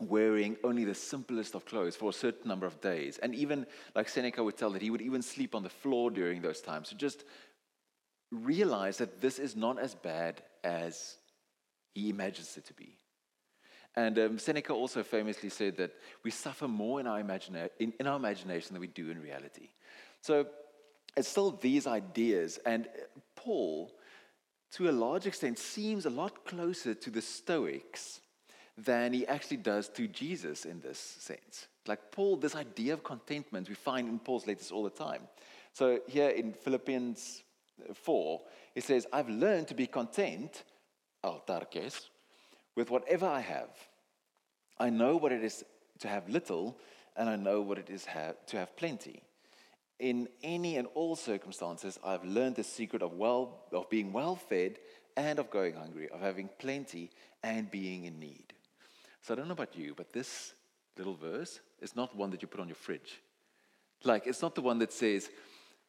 wearing 0.00 0.56
only 0.64 0.84
the 0.84 0.94
simplest 0.94 1.54
of 1.54 1.64
clothes 1.64 1.96
for 1.96 2.10
a 2.10 2.12
certain 2.12 2.48
number 2.48 2.66
of 2.66 2.80
days. 2.80 3.18
And 3.18 3.34
even, 3.34 3.66
like 3.94 4.08
Seneca 4.08 4.42
would 4.42 4.56
tell, 4.56 4.70
that 4.70 4.82
he 4.82 4.90
would 4.90 5.02
even 5.02 5.22
sleep 5.22 5.54
on 5.54 5.62
the 5.62 5.68
floor 5.68 6.10
during 6.10 6.42
those 6.42 6.60
times. 6.60 6.88
So 6.90 6.96
just 6.96 7.24
realize 8.30 8.98
that 8.98 9.20
this 9.20 9.38
is 9.38 9.54
not 9.54 9.78
as 9.78 9.94
bad 9.94 10.42
as 10.64 11.16
he 11.94 12.10
imagines 12.10 12.56
it 12.56 12.64
to 12.66 12.74
be. 12.74 12.98
And 13.96 14.18
um, 14.18 14.38
Seneca 14.38 14.72
also 14.72 15.04
famously 15.04 15.48
said 15.48 15.76
that 15.76 15.92
we 16.24 16.32
suffer 16.32 16.66
more 16.66 16.98
in 16.98 17.06
our, 17.06 17.22
imagina- 17.22 17.70
in, 17.78 17.92
in 18.00 18.08
our 18.08 18.16
imagination 18.16 18.74
than 18.74 18.80
we 18.80 18.88
do 18.88 19.10
in 19.10 19.20
reality. 19.20 19.68
So 20.20 20.46
it's 21.16 21.28
still 21.28 21.52
these 21.52 21.86
ideas. 21.86 22.58
And 22.66 22.88
Paul, 23.36 23.92
to 24.72 24.90
a 24.90 24.92
large 24.92 25.26
extent, 25.26 25.58
seems 25.58 26.06
a 26.06 26.10
lot 26.10 26.44
closer 26.44 26.94
to 26.94 27.10
the 27.10 27.22
Stoics 27.22 28.20
than 28.76 29.12
he 29.12 29.26
actually 29.26 29.58
does 29.58 29.88
to 29.90 30.08
Jesus 30.08 30.64
in 30.64 30.80
this 30.80 30.98
sense. 30.98 31.68
Like 31.86 32.10
Paul, 32.10 32.36
this 32.36 32.56
idea 32.56 32.94
of 32.94 33.04
contentment 33.04 33.68
we 33.68 33.74
find 33.74 34.08
in 34.08 34.18
Paul's 34.18 34.46
letters 34.46 34.70
all 34.70 34.82
the 34.82 34.90
time. 34.90 35.22
So 35.72 36.00
here 36.06 36.30
in 36.30 36.52
Philippians 36.52 37.42
4, 37.94 38.40
he 38.74 38.80
says, 38.80 39.06
I've 39.12 39.28
learned 39.28 39.68
to 39.68 39.74
be 39.74 39.86
content, 39.86 40.64
autarkes, 41.24 42.08
with 42.74 42.90
whatever 42.90 43.26
I 43.26 43.40
have. 43.40 43.70
I 44.78 44.90
know 44.90 45.16
what 45.16 45.30
it 45.30 45.44
is 45.44 45.64
to 46.00 46.08
have 46.08 46.28
little, 46.28 46.78
and 47.16 47.28
I 47.28 47.36
know 47.36 47.60
what 47.60 47.78
it 47.78 47.90
is 47.90 48.04
to 48.04 48.56
have 48.56 48.76
plenty. 48.76 49.22
In 50.00 50.28
any 50.42 50.76
and 50.76 50.88
all 50.94 51.14
circumstances, 51.14 51.98
I've 52.04 52.24
learned 52.24 52.56
the 52.56 52.64
secret 52.64 53.02
of, 53.02 53.12
well, 53.12 53.66
of 53.72 53.88
being 53.88 54.12
well 54.12 54.34
fed 54.34 54.78
and 55.16 55.38
of 55.38 55.50
going 55.50 55.74
hungry, 55.74 56.08
of 56.08 56.20
having 56.20 56.48
plenty 56.58 57.10
and 57.44 57.70
being 57.70 58.04
in 58.04 58.18
need. 58.18 58.53
So 59.24 59.32
I 59.32 59.38
don't 59.38 59.48
know 59.48 59.52
about 59.52 59.74
you, 59.74 59.94
but 59.96 60.12
this 60.12 60.52
little 60.98 61.14
verse 61.14 61.60
is 61.80 61.96
not 61.96 62.14
one 62.14 62.30
that 62.30 62.42
you 62.42 62.48
put 62.48 62.60
on 62.60 62.68
your 62.68 62.74
fridge. 62.74 63.22
Like, 64.04 64.26
it's 64.26 64.42
not 64.42 64.54
the 64.54 64.60
one 64.60 64.78
that 64.80 64.92
says, 64.92 65.30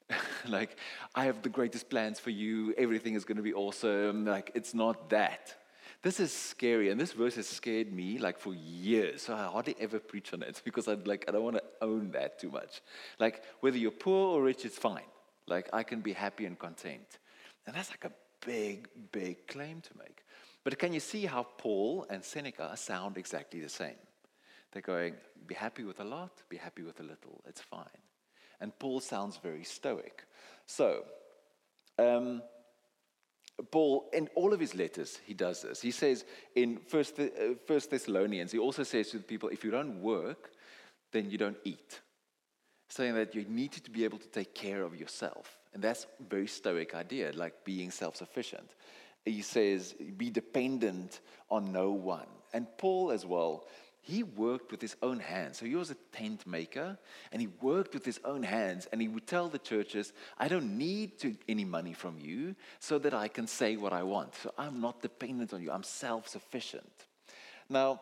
like, 0.47 0.77
I 1.13 1.25
have 1.25 1.41
the 1.41 1.49
greatest 1.49 1.89
plans 1.89 2.17
for 2.17 2.29
you, 2.29 2.73
everything 2.77 3.13
is 3.13 3.25
going 3.25 3.35
to 3.35 3.43
be 3.43 3.53
awesome. 3.53 4.23
Like, 4.23 4.51
it's 4.55 4.73
not 4.73 5.09
that. 5.09 5.53
This 6.01 6.21
is 6.21 6.31
scary, 6.31 6.91
and 6.91 7.01
this 7.01 7.11
verse 7.11 7.35
has 7.35 7.47
scared 7.47 7.91
me 7.91 8.19
like 8.19 8.39
for 8.39 8.53
years. 8.53 9.23
So 9.23 9.33
I 9.33 9.47
hardly 9.47 9.75
ever 9.81 9.99
preach 9.99 10.33
on 10.33 10.41
it 10.41 10.61
because 10.63 10.87
I 10.87 10.93
like 10.93 11.25
I 11.27 11.31
don't 11.31 11.43
want 11.43 11.57
to 11.57 11.63
own 11.81 12.11
that 12.11 12.39
too 12.39 12.51
much. 12.51 12.81
Like 13.19 13.43
whether 13.59 13.77
you're 13.77 13.91
poor 13.91 14.37
or 14.37 14.43
rich, 14.43 14.65
it's 14.65 14.77
fine. 14.77 15.09
Like 15.47 15.67
I 15.73 15.81
can 15.83 16.01
be 16.01 16.13
happy 16.13 16.45
and 16.45 16.59
content, 16.59 17.17
and 17.65 17.75
that's 17.75 17.89
like 17.89 18.05
a 18.05 18.11
big, 18.45 18.87
big 19.11 19.47
claim 19.47 19.81
to 19.81 19.89
make. 19.97 20.24
But 20.65 20.77
can 20.77 20.91
you 20.91 20.99
see 20.99 21.25
how 21.25 21.43
Paul 21.57 22.05
and 22.09 22.21
Seneca 22.21 22.75
sound 22.75 23.17
exactly 23.17 23.61
the 23.61 23.69
same? 23.69 24.01
They're 24.73 24.81
going, 24.81 25.13
be 25.47 25.55
happy 25.55 25.85
with 25.85 26.01
a 26.01 26.03
lot, 26.03 26.31
be 26.49 26.57
happy 26.57 26.81
with 26.81 26.99
a 26.99 27.03
little. 27.03 27.41
It's 27.47 27.61
fine. 27.61 28.01
And 28.59 28.77
Paul 28.77 28.99
sounds 28.99 29.37
very 29.37 29.63
stoic. 29.63 30.25
So. 30.65 31.05
Um, 31.97 32.41
Paul, 33.71 34.09
in 34.11 34.27
all 34.35 34.53
of 34.53 34.59
his 34.59 34.75
letters, 34.75 35.19
he 35.25 35.33
does 35.33 35.61
this. 35.61 35.81
He 35.81 35.91
says 35.91 36.25
in 36.55 36.77
First, 36.77 37.17
uh, 37.19 37.29
Thessalonians, 37.67 38.51
he 38.51 38.59
also 38.59 38.83
says 38.83 39.09
to 39.11 39.17
the 39.17 39.23
people, 39.23 39.49
if 39.49 39.63
you 39.63 39.71
don't 39.71 40.01
work, 40.01 40.51
then 41.13 41.31
you 41.31 41.37
don't 41.37 41.57
eat. 41.63 42.01
Saying 42.89 43.15
that 43.15 43.33
you 43.33 43.45
need 43.47 43.71
to 43.71 43.89
be 43.89 44.03
able 44.03 44.17
to 44.17 44.27
take 44.27 44.53
care 44.53 44.83
of 44.83 44.99
yourself. 44.99 45.57
And 45.73 45.81
that's 45.81 46.05
a 46.19 46.23
very 46.23 46.47
stoic 46.47 46.93
idea, 46.93 47.31
like 47.33 47.63
being 47.63 47.91
self 47.91 48.17
sufficient. 48.17 48.69
He 49.25 49.41
says, 49.41 49.93
be 50.17 50.29
dependent 50.29 51.19
on 51.49 51.71
no 51.71 51.91
one. 51.91 52.27
And 52.53 52.67
Paul, 52.77 53.11
as 53.11 53.25
well, 53.25 53.65
he 54.05 54.21
worked 54.21 54.71
with 54.71 54.81
his 54.81 54.95
own 55.01 55.19
hands. 55.19 55.57
So 55.57 55.65
he 55.65 55.75
was 55.75 55.89
a 55.89 55.97
tent 56.11 56.45
maker 56.45 56.97
and 57.31 57.41
he 57.41 57.47
worked 57.59 57.95
with 57.95 58.05
his 58.05 58.19
own 58.23 58.43
hands 58.43 58.87
and 58.91 59.01
he 59.01 59.07
would 59.07 59.25
tell 59.25 59.49
the 59.49 59.57
churches, 59.57 60.13
I 60.37 60.47
don't 60.47 60.77
need 60.77 61.17
to, 61.21 61.35
any 61.49 61.65
money 61.65 61.93
from 61.93 62.19
you 62.19 62.55
so 62.79 62.99
that 62.99 63.15
I 63.15 63.27
can 63.27 63.47
say 63.47 63.77
what 63.77 63.93
I 63.93 64.03
want. 64.03 64.35
So 64.35 64.53
I'm 64.59 64.79
not 64.79 65.01
dependent 65.01 65.53
on 65.53 65.63
you, 65.63 65.71
I'm 65.71 65.83
self 65.83 66.27
sufficient. 66.27 66.91
Now, 67.67 67.99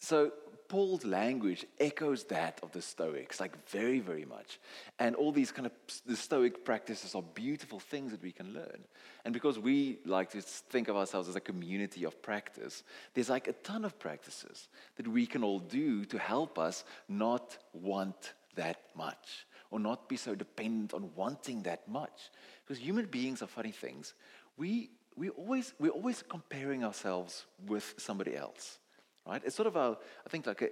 so 0.00 0.32
Paul's 0.68 1.04
language 1.04 1.66
echoes 1.78 2.24
that 2.24 2.58
of 2.62 2.72
the 2.72 2.82
Stoics, 2.82 3.40
like 3.40 3.68
very, 3.68 4.00
very 4.00 4.24
much. 4.24 4.58
And 4.98 5.14
all 5.14 5.32
these 5.32 5.52
kind 5.52 5.66
of 5.66 5.72
the 6.06 6.16
Stoic 6.16 6.64
practices 6.64 7.14
are 7.14 7.22
beautiful 7.22 7.80
things 7.80 8.12
that 8.12 8.22
we 8.22 8.32
can 8.32 8.52
learn. 8.52 8.84
And 9.24 9.34
because 9.34 9.58
we 9.58 9.98
like 10.04 10.30
to 10.30 10.40
think 10.40 10.88
of 10.88 10.96
ourselves 10.96 11.28
as 11.28 11.36
a 11.36 11.40
community 11.40 12.04
of 12.04 12.20
practice, 12.22 12.82
there's 13.14 13.30
like 13.30 13.48
a 13.48 13.52
ton 13.52 13.84
of 13.84 13.98
practices 13.98 14.68
that 14.96 15.06
we 15.06 15.26
can 15.26 15.44
all 15.44 15.60
do 15.60 16.04
to 16.06 16.18
help 16.18 16.58
us 16.58 16.84
not 17.08 17.58
want 17.72 18.32
that 18.54 18.80
much 18.94 19.46
or 19.70 19.80
not 19.80 20.08
be 20.08 20.16
so 20.16 20.34
dependent 20.34 20.94
on 20.94 21.10
wanting 21.14 21.62
that 21.62 21.86
much. 21.88 22.30
Because 22.64 22.82
human 22.82 23.06
beings 23.06 23.42
are 23.42 23.48
funny 23.48 23.72
things. 23.72 24.14
We, 24.56 24.90
we 25.16 25.30
always, 25.30 25.74
we're 25.78 25.90
always 25.90 26.22
comparing 26.22 26.84
ourselves 26.84 27.46
with 27.66 27.94
somebody 27.98 28.36
else 28.36 28.78
right? 29.26 29.42
It's 29.44 29.56
sort 29.56 29.66
of 29.66 29.76
a, 29.76 29.96
I 30.26 30.28
think, 30.28 30.46
like 30.46 30.62
a, 30.62 30.70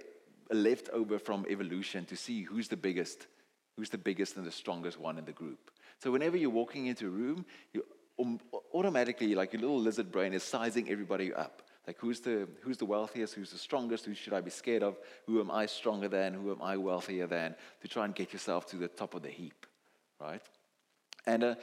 a 0.51 0.55
leftover 0.55 1.19
from 1.19 1.45
evolution 1.49 2.05
to 2.05 2.15
see 2.15 2.43
who's 2.43 2.67
the 2.67 2.77
biggest, 2.77 3.27
who's 3.77 3.89
the 3.89 3.97
biggest 3.97 4.37
and 4.37 4.45
the 4.45 4.51
strongest 4.51 4.99
one 4.99 5.17
in 5.17 5.25
the 5.25 5.31
group. 5.31 5.71
So 5.99 6.11
whenever 6.11 6.37
you're 6.37 6.49
walking 6.49 6.87
into 6.87 7.07
a 7.07 7.09
room, 7.09 7.45
you 7.73 7.85
um, 8.19 8.39
automatically, 8.73 9.33
like 9.35 9.53
your 9.53 9.61
little 9.61 9.79
lizard 9.79 10.11
brain 10.11 10.33
is 10.33 10.43
sizing 10.43 10.89
everybody 10.89 11.33
up. 11.33 11.63
Like 11.87 11.97
who's 11.99 12.21
the 12.21 12.47
who's 12.61 12.77
the 12.77 12.85
wealthiest, 12.85 13.33
who's 13.33 13.51
the 13.51 13.57
strongest, 13.57 14.05
who 14.05 14.13
should 14.13 14.33
I 14.33 14.41
be 14.41 14.49
scared 14.49 14.83
of, 14.83 14.97
who 15.25 15.41
am 15.41 15.51
I 15.51 15.65
stronger 15.65 16.07
than, 16.07 16.33
who 16.33 16.51
am 16.51 16.61
I 16.61 16.77
wealthier 16.77 17.27
than, 17.27 17.55
to 17.81 17.87
try 17.87 18.05
and 18.05 18.15
get 18.15 18.31
yourself 18.31 18.65
to 18.67 18.77
the 18.77 18.87
top 18.87 19.15
of 19.15 19.21
the 19.21 19.29
heap, 19.29 19.65
right? 20.19 20.41
And 21.25 21.43
uh, 21.43 21.55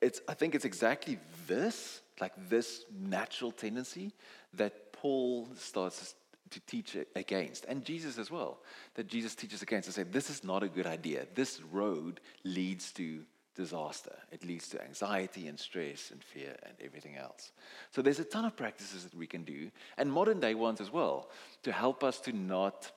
it's 0.00 0.20
I 0.28 0.34
think 0.34 0.54
it's 0.54 0.64
exactly 0.64 1.18
this, 1.48 2.02
like 2.20 2.32
this 2.48 2.84
natural 2.96 3.50
tendency, 3.50 4.12
that 4.52 4.92
Paul 4.92 5.48
starts 5.56 6.14
to 6.54 6.60
teach 6.60 6.96
against, 7.14 7.66
and 7.66 7.84
Jesus 7.84 8.18
as 8.18 8.30
well, 8.30 8.58
that 8.94 9.06
Jesus 9.06 9.34
teaches 9.34 9.62
against 9.62 9.88
and 9.88 9.94
say, 9.94 10.02
this 10.02 10.30
is 10.30 10.42
not 10.42 10.62
a 10.62 10.68
good 10.68 10.86
idea. 10.86 11.26
This 11.34 11.60
road 11.70 12.20
leads 12.44 12.92
to 12.92 13.20
disaster. 13.54 14.16
It 14.32 14.44
leads 14.44 14.68
to 14.70 14.82
anxiety 14.82 15.46
and 15.46 15.58
stress 15.58 16.10
and 16.10 16.22
fear 16.22 16.56
and 16.66 16.74
everything 16.82 17.16
else. 17.16 17.52
So 17.90 18.02
there's 18.02 18.18
a 18.18 18.24
ton 18.24 18.44
of 18.44 18.56
practices 18.56 19.04
that 19.04 19.14
we 19.14 19.26
can 19.26 19.44
do, 19.44 19.70
and 19.96 20.10
modern 20.10 20.40
day 20.40 20.54
ones 20.54 20.80
as 20.80 20.92
well, 20.92 21.28
to 21.62 21.70
help 21.70 22.02
us 22.02 22.18
to 22.20 22.32
not 22.32 22.90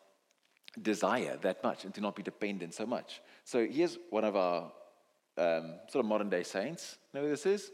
desire 0.82 1.38
that 1.42 1.64
much 1.64 1.86
and 1.86 1.94
to 1.94 2.02
not 2.02 2.16
be 2.16 2.24
dependent 2.24 2.74
so 2.74 2.86
much. 2.86 3.22
So 3.44 3.66
here's 3.66 3.98
one 4.10 4.24
of 4.24 4.36
our 4.36 4.72
um, 5.38 5.76
sort 5.90 6.04
of 6.04 6.10
modern 6.10 6.30
day 6.30 6.44
saints. 6.44 6.98
You 7.14 7.20
know 7.20 7.26
who 7.26 7.32
this 7.32 7.46
is? 7.46 7.72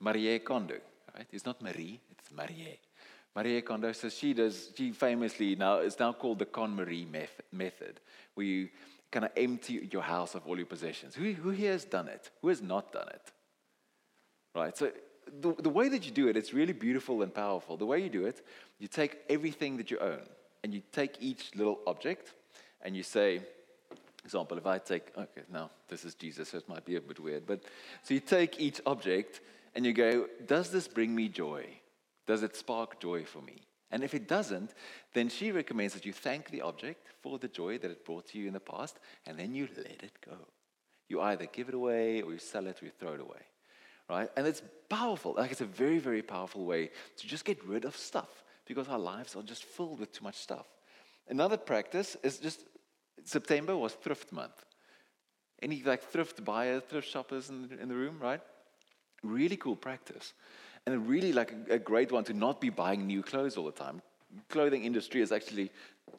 Marie 0.00 0.38
Kondo. 0.38 0.78
Right? 1.14 1.26
It's 1.32 1.46
not 1.46 1.62
Marie, 1.62 2.00
it's 2.10 2.30
Marie. 2.30 2.78
Marie 3.36 3.60
Kondo 3.60 3.92
says 3.92 4.16
she 4.16 4.32
does, 4.32 4.70
she 4.74 4.92
famously 4.92 5.54
now, 5.56 5.76
it's 5.76 5.98
now 5.98 6.14
called 6.14 6.38
the 6.38 6.46
KonMari 6.46 7.06
method, 7.52 8.00
where 8.32 8.46
you 8.46 8.68
kind 9.12 9.26
of 9.26 9.32
empty 9.36 9.88
your 9.92 10.02
house 10.02 10.34
of 10.34 10.46
all 10.46 10.56
your 10.56 10.64
possessions. 10.64 11.14
Who, 11.14 11.32
who 11.32 11.50
here 11.50 11.72
has 11.72 11.84
done 11.84 12.08
it? 12.08 12.30
Who 12.40 12.48
has 12.48 12.62
not 12.62 12.92
done 12.92 13.08
it? 13.10 13.32
Right? 14.54 14.74
So 14.74 14.90
the, 15.40 15.52
the 15.52 15.68
way 15.68 15.90
that 15.90 16.06
you 16.06 16.12
do 16.12 16.28
it, 16.28 16.36
it's 16.38 16.54
really 16.54 16.72
beautiful 16.72 17.20
and 17.20 17.32
powerful. 17.32 17.76
The 17.76 17.84
way 17.84 18.02
you 18.02 18.08
do 18.08 18.24
it, 18.24 18.40
you 18.78 18.88
take 18.88 19.18
everything 19.28 19.76
that 19.76 19.90
you 19.90 19.98
own 19.98 20.22
and 20.64 20.72
you 20.72 20.80
take 20.90 21.18
each 21.20 21.54
little 21.54 21.80
object 21.86 22.32
and 22.80 22.96
you 22.96 23.02
say, 23.02 23.42
example, 24.24 24.56
if 24.56 24.66
I 24.66 24.78
take, 24.78 25.12
okay, 25.16 25.42
now 25.52 25.70
this 25.88 26.06
is 26.06 26.14
Jesus, 26.14 26.48
so 26.48 26.56
it 26.56 26.68
might 26.70 26.86
be 26.86 26.96
a 26.96 27.02
bit 27.02 27.20
weird, 27.20 27.46
but 27.46 27.64
so 28.02 28.14
you 28.14 28.20
take 28.20 28.58
each 28.58 28.80
object 28.86 29.42
and 29.74 29.84
you 29.84 29.92
go, 29.92 30.26
does 30.46 30.70
this 30.70 30.88
bring 30.88 31.14
me 31.14 31.28
joy? 31.28 31.66
Does 32.26 32.42
it 32.42 32.56
spark 32.56 33.00
joy 33.00 33.24
for 33.24 33.40
me? 33.40 33.62
And 33.90 34.02
if 34.02 34.14
it 34.14 34.26
doesn't, 34.26 34.74
then 35.14 35.28
she 35.28 35.52
recommends 35.52 35.94
that 35.94 36.04
you 36.04 36.12
thank 36.12 36.50
the 36.50 36.62
object 36.62 37.06
for 37.22 37.38
the 37.38 37.48
joy 37.48 37.78
that 37.78 37.90
it 37.90 38.04
brought 38.04 38.26
to 38.28 38.38
you 38.38 38.48
in 38.48 38.52
the 38.52 38.60
past, 38.60 38.98
and 39.26 39.38
then 39.38 39.54
you 39.54 39.68
let 39.76 40.02
it 40.02 40.18
go. 40.24 40.36
You 41.08 41.20
either 41.20 41.46
give 41.46 41.68
it 41.68 41.74
away, 41.74 42.20
or 42.22 42.32
you 42.32 42.38
sell 42.38 42.66
it, 42.66 42.82
or 42.82 42.86
you 42.86 42.90
throw 42.98 43.14
it 43.14 43.20
away. 43.20 43.42
Right? 44.10 44.28
And 44.36 44.46
it's 44.46 44.62
powerful. 44.88 45.34
Like 45.36 45.52
it's 45.52 45.60
a 45.60 45.66
very, 45.66 45.98
very 45.98 46.22
powerful 46.22 46.64
way 46.64 46.90
to 47.16 47.26
just 47.26 47.44
get 47.44 47.64
rid 47.64 47.84
of 47.84 47.96
stuff 47.96 48.42
because 48.66 48.88
our 48.88 48.98
lives 48.98 49.36
are 49.36 49.42
just 49.42 49.64
filled 49.64 50.00
with 50.00 50.12
too 50.12 50.24
much 50.24 50.36
stuff. 50.36 50.66
Another 51.28 51.56
practice 51.56 52.16
is 52.22 52.38
just 52.38 52.64
September 53.24 53.76
was 53.76 53.94
thrift 53.94 54.32
month. 54.32 54.64
Any 55.62 55.82
like 55.82 56.02
thrift 56.02 56.44
buyers, 56.44 56.82
thrift 56.88 57.08
shoppers 57.08 57.50
in, 57.50 57.78
in 57.80 57.88
the 57.88 57.94
room, 57.94 58.18
right? 58.20 58.40
Really 59.22 59.56
cool 59.56 59.76
practice 59.76 60.34
and 60.86 61.08
really 61.08 61.32
like 61.32 61.52
a, 61.68 61.78
great 61.78 62.12
one 62.12 62.24
to 62.24 62.32
not 62.32 62.60
be 62.60 62.70
buying 62.70 63.06
new 63.06 63.22
clothes 63.22 63.56
all 63.56 63.64
the 63.64 63.72
time. 63.72 64.00
Clothing 64.48 64.84
industry 64.84 65.20
is 65.20 65.32
actually 65.32 65.70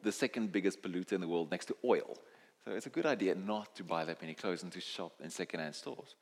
the 0.02 0.12
second 0.12 0.52
biggest 0.52 0.82
polluter 0.82 1.12
in 1.12 1.20
the 1.20 1.28
world 1.28 1.50
next 1.50 1.66
to 1.66 1.76
oil. 1.84 2.16
So 2.64 2.72
it's 2.72 2.86
a 2.86 2.90
good 2.90 3.06
idea 3.06 3.34
not 3.34 3.74
to 3.76 3.84
buy 3.84 4.04
that 4.04 4.20
many 4.20 4.34
clothes 4.34 4.62
and 4.62 4.72
to 4.72 4.80
shop 4.80 5.12
in 5.22 5.30
secondhand 5.30 5.74
stores. 5.74 6.16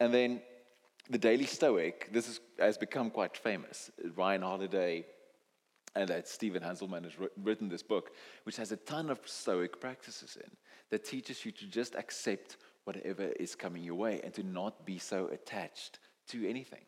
And 0.00 0.12
then 0.12 0.42
the 1.08 1.18
Daily 1.18 1.46
Stoic, 1.46 2.10
this 2.12 2.28
is, 2.28 2.40
has 2.58 2.76
become 2.76 3.10
quite 3.10 3.36
famous. 3.36 3.90
Ryan 4.16 4.42
Holiday 4.42 5.06
and 5.94 6.08
that 6.08 6.28
Stephen 6.28 6.62
Hanselman 6.62 7.04
has 7.04 7.12
written 7.42 7.68
this 7.68 7.82
book, 7.82 8.10
which 8.44 8.56
has 8.56 8.72
a 8.72 8.76
ton 8.76 9.08
of 9.08 9.20
Stoic 9.24 9.80
practices 9.80 10.36
in 10.36 10.50
that 10.90 11.04
teaches 11.04 11.44
you 11.44 11.52
to 11.52 11.66
just 11.66 11.94
accept 11.94 12.58
whatever 12.84 13.28
is 13.40 13.54
coming 13.54 13.82
your 13.82 13.94
way 13.94 14.20
and 14.22 14.34
to 14.34 14.42
not 14.42 14.84
be 14.84 14.98
so 14.98 15.28
attached 15.28 15.98
to 16.28 16.48
anything. 16.48 16.84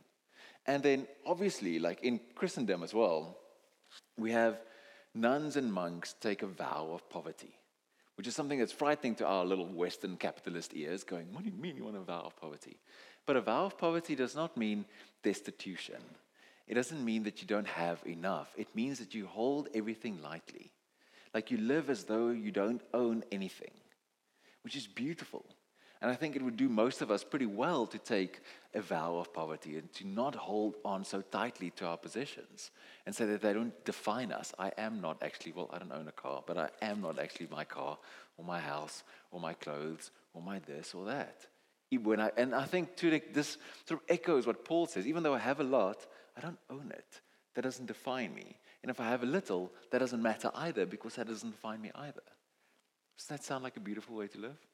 And 0.69 0.83
then, 0.83 1.09
obviously, 1.25 1.79
like 1.79 2.03
in 2.03 2.21
Christendom 2.35 2.83
as 2.83 2.93
well, 2.93 3.39
we 4.19 4.31
have 4.33 4.61
nuns 5.15 5.57
and 5.57 5.73
monks 5.73 6.15
take 6.21 6.43
a 6.43 6.47
vow 6.47 6.91
of 6.93 7.09
poverty, 7.09 7.55
which 8.17 8.27
is 8.27 8.37
something 8.37 8.59
that's 8.59 8.71
frightening 8.71 9.15
to 9.17 9.27
our 9.27 9.47
little 9.47 9.67
Western 9.67 10.19
capitalist 10.19 10.73
ears, 10.75 11.05
going, 11.05 11.33
What 11.33 11.43
do 11.43 11.51
you 11.51 11.57
mean 11.57 11.77
you 11.77 11.85
want 11.85 11.97
a 11.97 12.01
vow 12.01 12.21
of 12.21 12.37
poverty? 12.37 12.77
But 13.25 13.37
a 13.37 13.41
vow 13.41 13.65
of 13.65 13.79
poverty 13.79 14.15
does 14.15 14.37
not 14.37 14.59
mean 14.59 14.85
destitution. 15.23 16.03
It 16.67 16.75
doesn't 16.75 17.03
mean 17.03 17.23
that 17.23 17.41
you 17.41 17.49
don't 17.49 17.67
have 17.67 18.03
enough. 18.07 18.53
It 18.59 18.69
means 18.75 18.99
that 18.99 19.15
you 19.15 19.27
hold 19.27 19.69
everything 19.75 20.21
lightly. 20.23 20.71
Like 21.33 21.51
you 21.51 21.57
live 21.57 21.89
as 21.89 22.05
though 22.05 22.29
you 22.29 22.53
don't 22.53 22.83
own 22.93 23.25
anything, 23.33 23.73
which 24.65 24.77
is 24.77 24.87
beautiful. 24.87 25.47
And 26.01 26.11
I 26.11 26.15
think 26.15 26.37
it 26.37 26.43
would 26.43 26.57
do 26.57 26.69
most 26.69 27.03
of 27.03 27.11
us 27.11 27.25
pretty 27.25 27.47
well 27.47 27.87
to 27.87 27.99
take 27.99 28.41
a 28.75 28.81
vow 28.81 29.17
of 29.17 29.33
poverty 29.33 29.77
and 29.77 29.93
to 29.95 30.07
not 30.07 30.35
hold 30.35 30.77
on 30.85 31.05
so 31.05 31.21
tightly 31.21 31.71
to 31.71 31.87
our 31.87 31.97
possessions 31.97 32.71
and 33.05 33.15
say 33.15 33.25
that 33.27 33.43
they 33.43 33.53
don't 33.53 33.85
define 33.85 34.31
us. 34.31 34.55
I 34.59 34.71
am 34.79 35.01
not 35.01 35.23
actually, 35.23 35.53
well, 35.53 35.71
I 35.73 35.79
don't 35.79 35.93
own 35.93 36.07
a 36.07 36.13
car, 36.13 36.45
but 36.47 36.57
I 36.57 36.69
am 36.83 37.01
not 37.01 37.19
actually 37.19 37.49
my 37.51 37.65
car 37.65 37.99
or 38.37 38.45
my 38.45 38.61
house 38.61 39.03
or 39.33 39.41
my 39.41 39.55
clothes 39.55 40.13
or 40.35 40.43
my 40.43 40.61
this 40.61 40.95
or 40.95 41.07
that. 41.07 41.47
When 41.91 42.21
I, 42.21 42.31
and 42.37 42.55
I 42.55 42.65
think 42.65 42.95
to 42.97 43.21
this 43.33 43.57
sort 43.87 44.01
of 44.01 44.07
echoes 44.09 44.47
what 44.47 44.65
Paul 44.65 44.87
says 44.87 45.07
even 45.07 45.23
though 45.23 45.35
I 45.35 45.39
have 45.39 45.59
a 45.59 45.65
lot, 45.65 46.07
I 46.37 46.41
don't 46.41 46.59
own 46.71 46.93
it. 46.95 47.21
That 47.55 47.63
doesn't 47.63 47.87
define 47.87 48.35
me. 48.35 48.57
And 48.83 48.91
if 48.91 49.01
I 49.01 49.09
have 49.09 49.25
a 49.25 49.27
little, 49.27 49.73
that 49.91 49.99
doesn't 49.99 50.23
matter 50.23 50.53
either 50.55 50.87
because 50.87 51.17
that 51.17 51.27
doesn't 51.27 51.51
define 51.51 51.81
me 51.81 51.91
either. 51.95 52.23
Doesn't 53.17 53.37
that 53.37 53.45
sound 53.45 53.65
like 53.65 53.77
a 53.77 53.81
beautiful 53.81 54.15
way 54.15 54.29
to 54.29 54.39
live? 54.39 54.68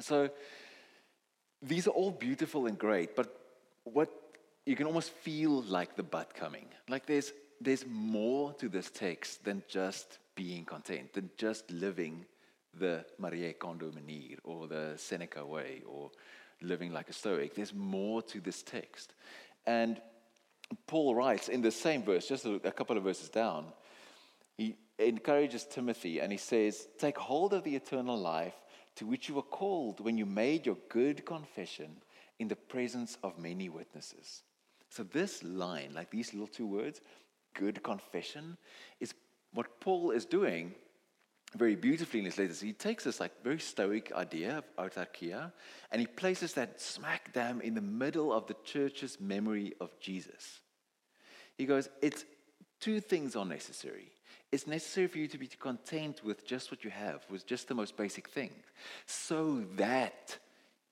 So 0.00 0.30
these 1.62 1.86
are 1.86 1.90
all 1.90 2.10
beautiful 2.10 2.66
and 2.66 2.78
great, 2.78 3.14
but 3.14 3.34
what 3.84 4.10
you 4.66 4.76
can 4.76 4.86
almost 4.86 5.10
feel 5.10 5.62
like 5.62 5.96
the 5.96 6.02
but 6.02 6.34
coming. 6.34 6.66
Like 6.88 7.06
there's 7.06 7.32
there's 7.60 7.84
more 7.86 8.54
to 8.54 8.68
this 8.68 8.90
text 8.90 9.44
than 9.44 9.62
just 9.68 10.18
being 10.34 10.64
content, 10.64 11.12
than 11.12 11.30
just 11.36 11.70
living 11.70 12.24
the 12.78 13.04
Marie 13.18 13.52
Kondo 13.52 13.90
manier 13.90 14.38
or 14.44 14.66
the 14.66 14.94
Seneca 14.96 15.44
way 15.44 15.82
or 15.86 16.10
living 16.62 16.92
like 16.92 17.10
a 17.10 17.12
Stoic. 17.12 17.54
There's 17.54 17.74
more 17.74 18.22
to 18.22 18.40
this 18.40 18.62
text. 18.62 19.12
And 19.66 20.00
Paul 20.86 21.14
writes 21.14 21.48
in 21.48 21.60
the 21.60 21.70
same 21.70 22.02
verse, 22.02 22.28
just 22.28 22.46
a 22.46 22.72
couple 22.72 22.96
of 22.96 23.02
verses 23.02 23.28
down, 23.28 23.66
he 24.56 24.76
encourages 24.98 25.64
Timothy 25.64 26.20
and 26.20 26.30
he 26.32 26.38
says, 26.38 26.86
Take 26.98 27.18
hold 27.18 27.52
of 27.52 27.64
the 27.64 27.74
eternal 27.74 28.16
life 28.16 28.54
to 28.96 29.06
which 29.06 29.28
you 29.28 29.34
were 29.34 29.42
called 29.42 30.00
when 30.00 30.18
you 30.18 30.26
made 30.26 30.66
your 30.66 30.78
good 30.88 31.24
confession 31.24 31.96
in 32.38 32.48
the 32.48 32.56
presence 32.56 33.16
of 33.22 33.38
many 33.38 33.68
witnesses. 33.68 34.42
So, 34.88 35.04
this 35.04 35.42
line, 35.44 35.92
like 35.94 36.10
these 36.10 36.32
little 36.32 36.48
two 36.48 36.66
words, 36.66 37.00
good 37.54 37.82
confession, 37.82 38.56
is 38.98 39.14
what 39.52 39.80
Paul 39.80 40.10
is 40.10 40.24
doing 40.24 40.74
very 41.56 41.74
beautifully 41.74 42.20
in 42.20 42.26
his 42.26 42.38
letters. 42.38 42.60
He 42.60 42.72
takes 42.72 43.04
this 43.04 43.20
like 43.20 43.42
very 43.42 43.58
stoic 43.58 44.12
idea 44.12 44.58
of 44.58 44.76
autarkia 44.76 45.52
and 45.90 46.00
he 46.00 46.06
places 46.06 46.54
that 46.54 46.80
smack 46.80 47.32
dam 47.32 47.60
in 47.60 47.74
the 47.74 47.80
middle 47.80 48.32
of 48.32 48.46
the 48.46 48.56
church's 48.64 49.20
memory 49.20 49.74
of 49.80 49.98
Jesus. 49.98 50.60
He 51.56 51.66
goes, 51.66 51.88
It's 52.00 52.24
two 52.80 53.00
things 53.00 53.34
are 53.34 53.44
necessary. 53.44 54.12
It's 54.52 54.66
necessary 54.66 55.06
for 55.06 55.18
you 55.18 55.28
to 55.28 55.38
be 55.38 55.46
content 55.46 56.24
with 56.24 56.44
just 56.44 56.70
what 56.70 56.82
you 56.82 56.90
have, 56.90 57.24
with 57.30 57.46
just 57.46 57.68
the 57.68 57.74
most 57.74 57.96
basic 57.96 58.28
thing, 58.28 58.50
so 59.06 59.64
that 59.76 60.36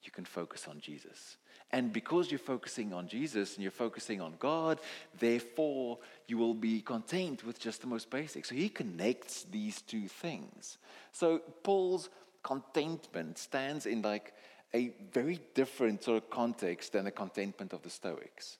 you 0.03 0.13
can 0.13 0.25
focus 0.25 0.69
on 0.69 0.81
Jesus. 0.81 1.37
And 1.71 1.93
because 1.93 2.31
you're 2.31 2.39
focusing 2.39 2.95
on 2.95 3.09
Jesus 3.09 3.55
and 3.55 3.63
you're 3.63 3.71
focusing 3.71 4.21
on 4.21 4.35
God, 4.39 4.81
therefore 5.19 5.99
you 6.27 6.39
will 6.39 6.55
be 6.55 6.81
content 6.81 7.45
with 7.45 7.59
just 7.59 7.83
the 7.83 7.87
most 7.87 8.11
basic. 8.11 8.47
So 8.47 8.55
he 8.55 8.69
connects 8.71 9.45
these 9.51 9.83
two 9.83 10.09
things. 10.09 10.79
So 11.13 11.41
Paul's 11.63 12.09
contentment 12.43 13.37
stands 13.37 13.85
in 13.85 14.01
like 14.01 14.33
a 14.73 14.93
very 15.13 15.41
different 15.55 16.05
sort 16.05 16.23
of 16.23 16.31
context 16.31 16.93
than 16.93 17.05
the 17.05 17.11
contentment 17.11 17.73
of 17.73 17.83
the 17.83 17.91
Stoics. 17.91 18.59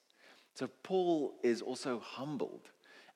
So 0.53 0.67
Paul 0.83 1.33
is 1.41 1.61
also 1.61 1.99
humbled. 1.99 2.69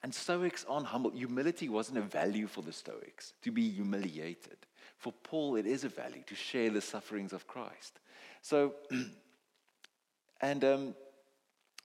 And 0.04 0.14
Stoics 0.14 0.66
aren't 0.68 0.88
humble. 0.88 1.12
Humility 1.12 1.70
wasn't 1.70 1.98
a 1.98 2.02
value 2.02 2.48
for 2.48 2.62
the 2.62 2.74
Stoics, 2.74 3.34
to 3.42 3.52
be 3.52 3.70
humiliated. 3.70 4.58
For 4.98 5.14
Paul, 5.24 5.56
it 5.56 5.66
is 5.66 5.84
a 5.84 5.90
value 5.90 6.24
to 6.28 6.36
share 6.36 6.70
the 6.70 6.82
sufferings 6.82 7.34
of 7.34 7.48
Christ. 7.48 8.00
So 8.42 8.74
And 10.44 10.64
um, 10.66 10.96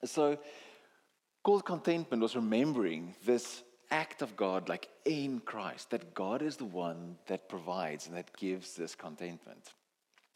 so, 0.04 0.36
called 1.44 1.64
contentment 1.64 2.20
was 2.20 2.34
remembering 2.34 3.14
this 3.24 3.62
act 3.92 4.20
of 4.20 4.36
God, 4.36 4.68
like 4.68 4.88
in 5.04 5.38
Christ, 5.38 5.90
that 5.90 6.12
God 6.12 6.42
is 6.42 6.56
the 6.56 6.64
one 6.64 7.18
that 7.28 7.48
provides 7.48 8.08
and 8.08 8.16
that 8.16 8.36
gives 8.36 8.74
this 8.74 8.96
contentment. 8.96 9.74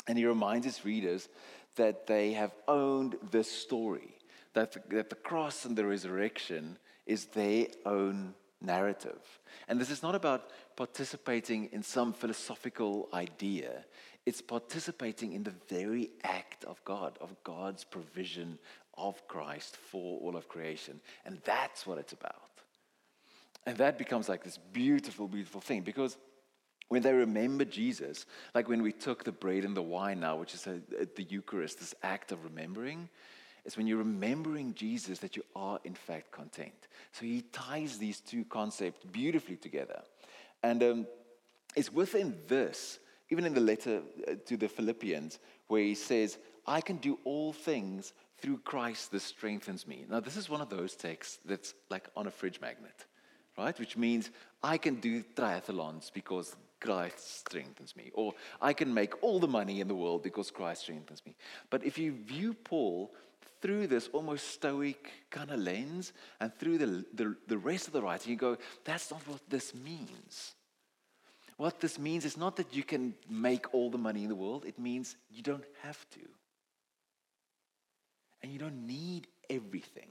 And 0.06 0.16
he 0.16 0.24
reminds 0.24 0.66
his 0.66 0.84
readers 0.84 1.28
that 1.74 2.06
they 2.06 2.32
have 2.34 2.52
owned 2.68 3.16
this 3.32 3.50
story, 3.50 4.16
that 4.54 4.70
the, 4.70 4.82
that 4.94 5.10
the 5.10 5.16
cross 5.16 5.64
and 5.64 5.76
the 5.76 5.84
resurrection 5.84 6.78
is 7.06 7.26
their 7.26 7.66
own 7.84 8.34
narrative. 8.60 9.20
And 9.68 9.80
this 9.80 9.90
is 9.90 10.02
not 10.02 10.14
about 10.14 10.50
participating 10.76 11.68
in 11.72 11.82
some 11.82 12.12
philosophical 12.12 13.08
idea. 13.12 13.84
It's 14.24 14.40
participating 14.40 15.32
in 15.32 15.42
the 15.42 15.54
very 15.68 16.10
act 16.22 16.64
of 16.64 16.82
God, 16.84 17.18
of 17.20 17.34
God's 17.42 17.84
provision 17.84 18.58
of 18.96 19.26
Christ 19.26 19.76
for 19.76 20.20
all 20.20 20.36
of 20.36 20.48
creation. 20.48 21.00
And 21.24 21.40
that's 21.44 21.86
what 21.86 21.98
it's 21.98 22.12
about. 22.12 22.50
And 23.66 23.76
that 23.78 23.98
becomes 23.98 24.28
like 24.28 24.42
this 24.42 24.58
beautiful, 24.72 25.28
beautiful 25.28 25.60
thing 25.60 25.82
because 25.82 26.16
when 26.88 27.02
they 27.02 27.12
remember 27.12 27.64
Jesus, 27.64 28.26
like 28.54 28.68
when 28.68 28.82
we 28.82 28.92
took 28.92 29.24
the 29.24 29.32
bread 29.32 29.64
and 29.64 29.76
the 29.76 29.82
wine 29.82 30.20
now, 30.20 30.36
which 30.36 30.52
is 30.52 30.66
a, 30.66 30.80
a, 31.00 31.06
the 31.16 31.22
Eucharist, 31.22 31.78
this 31.78 31.94
act 32.02 32.32
of 32.32 32.44
remembering, 32.44 33.08
it's 33.64 33.76
when 33.76 33.86
you're 33.86 33.98
remembering 33.98 34.74
Jesus 34.74 35.18
that 35.20 35.36
you 35.36 35.44
are 35.54 35.78
in 35.84 35.94
fact 35.94 36.30
content. 36.32 36.88
So 37.12 37.24
he 37.24 37.42
ties 37.52 37.98
these 37.98 38.20
two 38.20 38.44
concepts 38.44 39.04
beautifully 39.12 39.56
together. 39.56 40.02
And 40.62 40.82
um, 40.82 41.06
it's 41.76 41.92
within 41.92 42.36
this 42.48 42.98
even 43.32 43.46
in 43.46 43.54
the 43.54 43.60
letter 43.60 44.02
uh, 44.28 44.34
to 44.44 44.58
the 44.58 44.68
Philippians, 44.68 45.38
where 45.68 45.82
he 45.82 45.94
says, 45.94 46.36
I 46.66 46.82
can 46.82 46.98
do 46.98 47.18
all 47.24 47.54
things 47.54 48.12
through 48.38 48.58
Christ 48.58 49.10
that 49.12 49.22
strengthens 49.22 49.86
me. 49.86 50.04
Now, 50.08 50.20
this 50.20 50.36
is 50.36 50.50
one 50.50 50.60
of 50.60 50.68
those 50.68 50.94
texts 50.94 51.38
that's 51.46 51.72
like 51.88 52.10
on 52.14 52.26
a 52.26 52.30
fridge 52.30 52.60
magnet, 52.60 53.06
right? 53.56 53.76
Which 53.80 53.96
means 53.96 54.30
I 54.62 54.76
can 54.76 54.96
do 54.96 55.24
triathlons 55.34 56.12
because 56.12 56.54
Christ 56.78 57.38
strengthens 57.38 57.96
me, 57.96 58.10
or 58.12 58.34
I 58.60 58.74
can 58.74 58.92
make 58.92 59.22
all 59.22 59.40
the 59.40 59.48
money 59.48 59.80
in 59.80 59.88
the 59.88 59.94
world 59.94 60.22
because 60.22 60.50
Christ 60.50 60.82
strengthens 60.82 61.22
me. 61.24 61.34
But 61.70 61.84
if 61.86 61.96
you 61.96 62.12
view 62.12 62.52
Paul 62.52 63.14
through 63.60 63.86
this 63.86 64.08
almost 64.12 64.48
stoic 64.48 65.10
kind 65.30 65.50
of 65.50 65.60
lens 65.60 66.12
and 66.40 66.52
through 66.58 66.78
the, 66.78 67.04
the, 67.14 67.36
the 67.46 67.58
rest 67.58 67.86
of 67.86 67.92
the 67.92 68.02
writing, 68.02 68.32
you 68.32 68.36
go, 68.36 68.56
that's 68.84 69.10
not 69.10 69.26
what 69.28 69.40
this 69.48 69.74
means. 69.74 70.52
What 71.56 71.80
this 71.80 71.98
means 71.98 72.24
is 72.24 72.36
not 72.36 72.56
that 72.56 72.74
you 72.74 72.82
can 72.82 73.14
make 73.28 73.72
all 73.72 73.90
the 73.90 73.98
money 73.98 74.22
in 74.22 74.28
the 74.28 74.34
world, 74.34 74.64
it 74.66 74.78
means 74.78 75.16
you 75.30 75.42
don't 75.42 75.64
have 75.82 76.04
to. 76.10 76.20
And 78.42 78.52
you 78.52 78.58
don't 78.58 78.86
need 78.86 79.28
everything. 79.48 80.08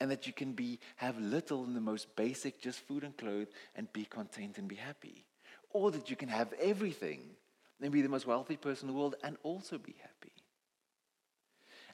And 0.00 0.10
that 0.10 0.26
you 0.26 0.32
can 0.32 0.52
be 0.52 0.78
have 0.96 1.18
little 1.18 1.64
in 1.64 1.74
the 1.74 1.80
most 1.80 2.14
basic, 2.16 2.62
just 2.62 2.78
food 2.78 3.04
and 3.04 3.16
clothes, 3.16 3.48
and 3.74 3.92
be 3.92 4.04
content 4.04 4.56
and 4.56 4.68
be 4.68 4.76
happy. 4.76 5.26
Or 5.70 5.90
that 5.90 6.08
you 6.08 6.16
can 6.16 6.28
have 6.28 6.54
everything 6.60 7.20
and 7.82 7.92
be 7.92 8.00
the 8.00 8.08
most 8.08 8.26
wealthy 8.26 8.56
person 8.56 8.88
in 8.88 8.94
the 8.94 8.98
world 8.98 9.16
and 9.22 9.36
also 9.42 9.76
be 9.76 9.96
happy. 10.00 10.32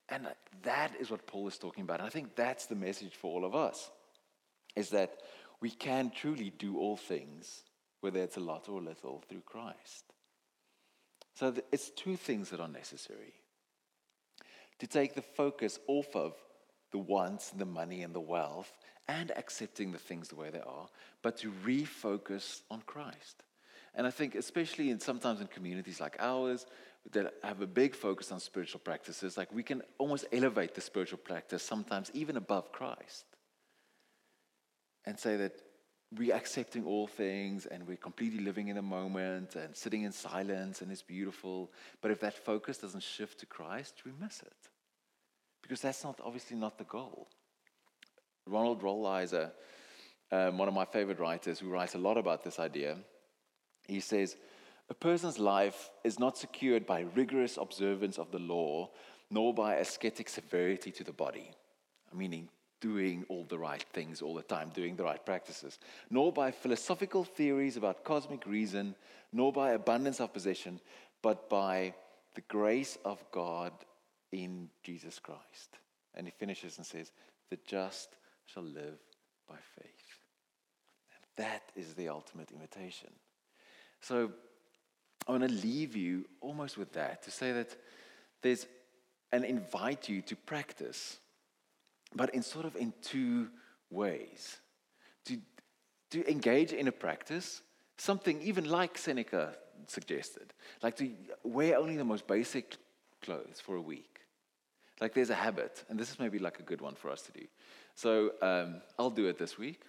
And 0.09 0.29
that 0.63 0.93
is 1.01 1.11
what 1.11 1.27
Paul 1.27 1.49
is 1.49 1.59
talking 1.59 1.83
about. 1.83 2.01
And 2.01 2.07
I 2.07 2.11
think 2.11 2.37
that's 2.37 2.67
the 2.67 2.75
message 2.75 3.15
for 3.15 3.31
all 3.33 3.45
of 3.45 3.55
us 3.55 3.91
is 4.77 4.91
that 4.91 5.19
we 5.61 5.71
can 5.71 6.11
truly 6.11 6.51
do 6.51 6.79
all 6.79 6.97
things 6.97 7.63
whether 8.05 8.21
it's 8.21 8.37
a 8.37 8.41
lot 8.41 8.69
or 8.69 8.81
a 8.81 8.85
little, 8.85 9.25
through 9.31 9.41
Christ. 9.47 10.05
So 11.37 11.55
it's 11.73 11.89
two 11.89 12.17
things 12.17 12.51
that 12.51 12.61
are 12.61 12.69
necessary 12.69 13.33
to 14.79 14.87
take 14.87 15.15
the 15.15 15.23
focus 15.23 15.79
off 15.87 16.15
of 16.15 16.35
the 16.93 16.99
wants, 16.99 17.51
and 17.51 17.59
the 17.59 17.65
money, 17.65 18.03
and 18.03 18.15
the 18.15 18.21
wealth, 18.21 18.71
and 19.09 19.33
accepting 19.39 19.91
the 19.91 19.99
things 19.99 20.29
the 20.29 20.37
way 20.37 20.51
they 20.51 20.61
are, 20.61 20.87
but 21.23 21.39
to 21.39 21.51
refocus 21.65 22.61
on 22.71 22.83
Christ. 22.83 23.43
And 23.95 24.07
I 24.07 24.11
think, 24.11 24.35
especially 24.35 24.91
in 24.91 25.01
sometimes 25.01 25.41
in 25.41 25.47
communities 25.47 25.99
like 25.99 26.17
ours 26.21 26.67
that 27.13 27.35
have 27.43 27.61
a 27.61 27.67
big 27.67 27.95
focus 27.95 28.33
on 28.33 28.41
spiritual 28.41 28.81
practices, 28.81 29.37
like 29.37 29.53
we 29.53 29.63
can 29.63 29.83
almost 29.99 30.25
elevate 30.33 30.75
the 30.75 30.81
spiritual 30.81 31.19
practice 31.19 31.63
sometimes 31.63 32.11
even 32.15 32.37
above 32.37 32.73
Christ 32.73 33.25
and 35.05 35.19
say 35.19 35.37
that 35.37 35.53
we're 36.17 36.35
accepting 36.35 36.85
all 36.85 37.07
things 37.07 37.67
and 37.67 37.87
we're 37.87 37.97
completely 37.97 38.43
living 38.43 38.69
in 38.69 38.77
the 38.77 38.83
moment 38.83 39.57
and 39.57 39.77
sitting 39.77 40.03
in 40.03 40.13
silence 40.13 40.81
and 40.81 40.91
it's 40.91 41.03
beautiful. 41.03 41.73
But 42.01 42.11
if 42.11 42.21
that 42.21 42.35
focus 42.35 42.79
doesn't 42.79 43.03
shift 43.03 43.41
to 43.41 43.47
Christ, 43.47 44.03
we 44.05 44.13
miss 44.21 44.41
it. 44.41 44.71
Because 45.63 45.81
that's 45.81 46.05
not 46.05 46.21
obviously 46.23 46.57
not 46.57 46.79
the 46.79 46.85
goal. 46.85 47.29
Ronald 48.47 48.83
Rolheiser, 48.83 49.51
um, 50.31 50.59
one 50.59 50.69
of 50.69 50.75
my 50.75 50.85
favorite 50.85 51.19
writers 51.19 51.59
who 51.59 51.69
writes 51.69 51.95
a 51.95 51.99
lot 51.99 52.17
about 52.17 52.45
this 52.45 52.59
idea, 52.59 52.99
He 53.87 54.01
says, 54.01 54.37
A 54.91 54.95
person's 54.95 55.39
life 55.39 55.91
is 56.03 56.19
not 56.19 56.37
secured 56.37 56.87
by 56.87 57.07
rigorous 57.15 57.57
observance 57.57 58.19
of 58.19 58.31
the 58.31 58.39
law, 58.39 58.91
nor 59.31 59.55
by 59.55 59.77
ascetic 59.77 60.29
severity 60.29 60.91
to 60.93 61.05
the 61.05 61.13
body, 61.13 61.51
meaning 62.13 62.49
doing 62.81 63.25
all 63.31 63.45
the 63.45 63.59
right 63.59 63.85
things 63.95 64.21
all 64.21 64.35
the 64.35 64.43
time, 64.43 64.71
doing 64.75 64.95
the 64.95 65.05
right 65.05 65.25
practices, 65.25 65.79
nor 66.11 66.31
by 66.31 66.51
philosophical 66.51 67.25
theories 67.25 67.79
about 67.79 68.05
cosmic 68.05 68.45
reason, 68.47 68.95
nor 69.33 69.53
by 69.53 69.71
abundance 69.71 70.21
of 70.21 70.35
possession, 70.35 70.79
but 71.23 71.49
by 71.49 71.95
the 72.35 72.43
grace 72.43 72.99
of 73.05 73.25
God 73.33 73.73
in 74.33 74.69
Jesus 74.83 75.19
Christ. 75.19 75.79
And 76.15 76.27
he 76.27 76.33
finishes 76.39 76.77
and 76.77 76.87
says, 76.87 77.11
The 77.49 77.59
just 77.67 78.17
shall 78.45 78.63
live 78.65 78.99
by 79.49 79.57
faith. 79.81 80.19
And 81.15 81.47
that 81.47 81.63
is 81.75 81.95
the 81.95 82.11
ultimate 82.11 82.51
invitation. 82.51 83.11
So 84.01 84.31
I 85.27 85.33
want 85.33 85.45
to 85.45 85.55
leave 85.55 85.97
you 85.97 86.27
almost 86.41 86.77
with 86.77 86.93
that 86.93 87.23
to 87.23 87.31
say 87.31 87.53
that 87.53 87.77
there's 88.43 88.67
and 89.35 89.45
invite 89.45 90.09
you 90.09 90.23
to 90.23 90.37
practice, 90.37 91.19
but 92.15 92.33
in 92.33 92.43
sort 92.43 92.67
of 92.67 92.77
in 92.77 92.93
two 93.03 93.49
ways. 93.91 94.59
To, 95.25 95.39
to 96.11 96.31
engage 96.31 96.73
in 96.73 96.87
a 96.87 96.93
practice, 96.93 97.63
something 97.97 98.41
even 98.43 98.69
like 98.69 98.97
Seneca 98.97 99.57
suggested, 99.89 100.53
like 100.83 100.97
to 100.99 101.11
wear 101.43 101.79
only 101.79 101.97
the 101.97 102.05
most 102.05 102.29
basic 102.29 102.77
clothes 103.23 103.59
for 103.61 103.75
a 103.75 103.81
week. 103.81 104.21
Like 105.01 105.15
there's 105.15 105.31
a 105.31 105.35
habit, 105.35 105.83
and 105.89 105.99
this 105.99 106.11
is 106.13 106.21
maybe 106.21 106.39
like 106.39 106.61
a 106.61 106.63
good 106.63 106.81
one 106.81 106.95
for 106.95 107.11
us 107.11 107.23
to 107.23 107.33
do. 107.33 107.47
So 107.97 108.33
um, 108.41 108.83
I'll 108.99 109.11
do 109.11 109.27
it 109.27 109.37
this 109.37 109.59
week. 109.59 109.83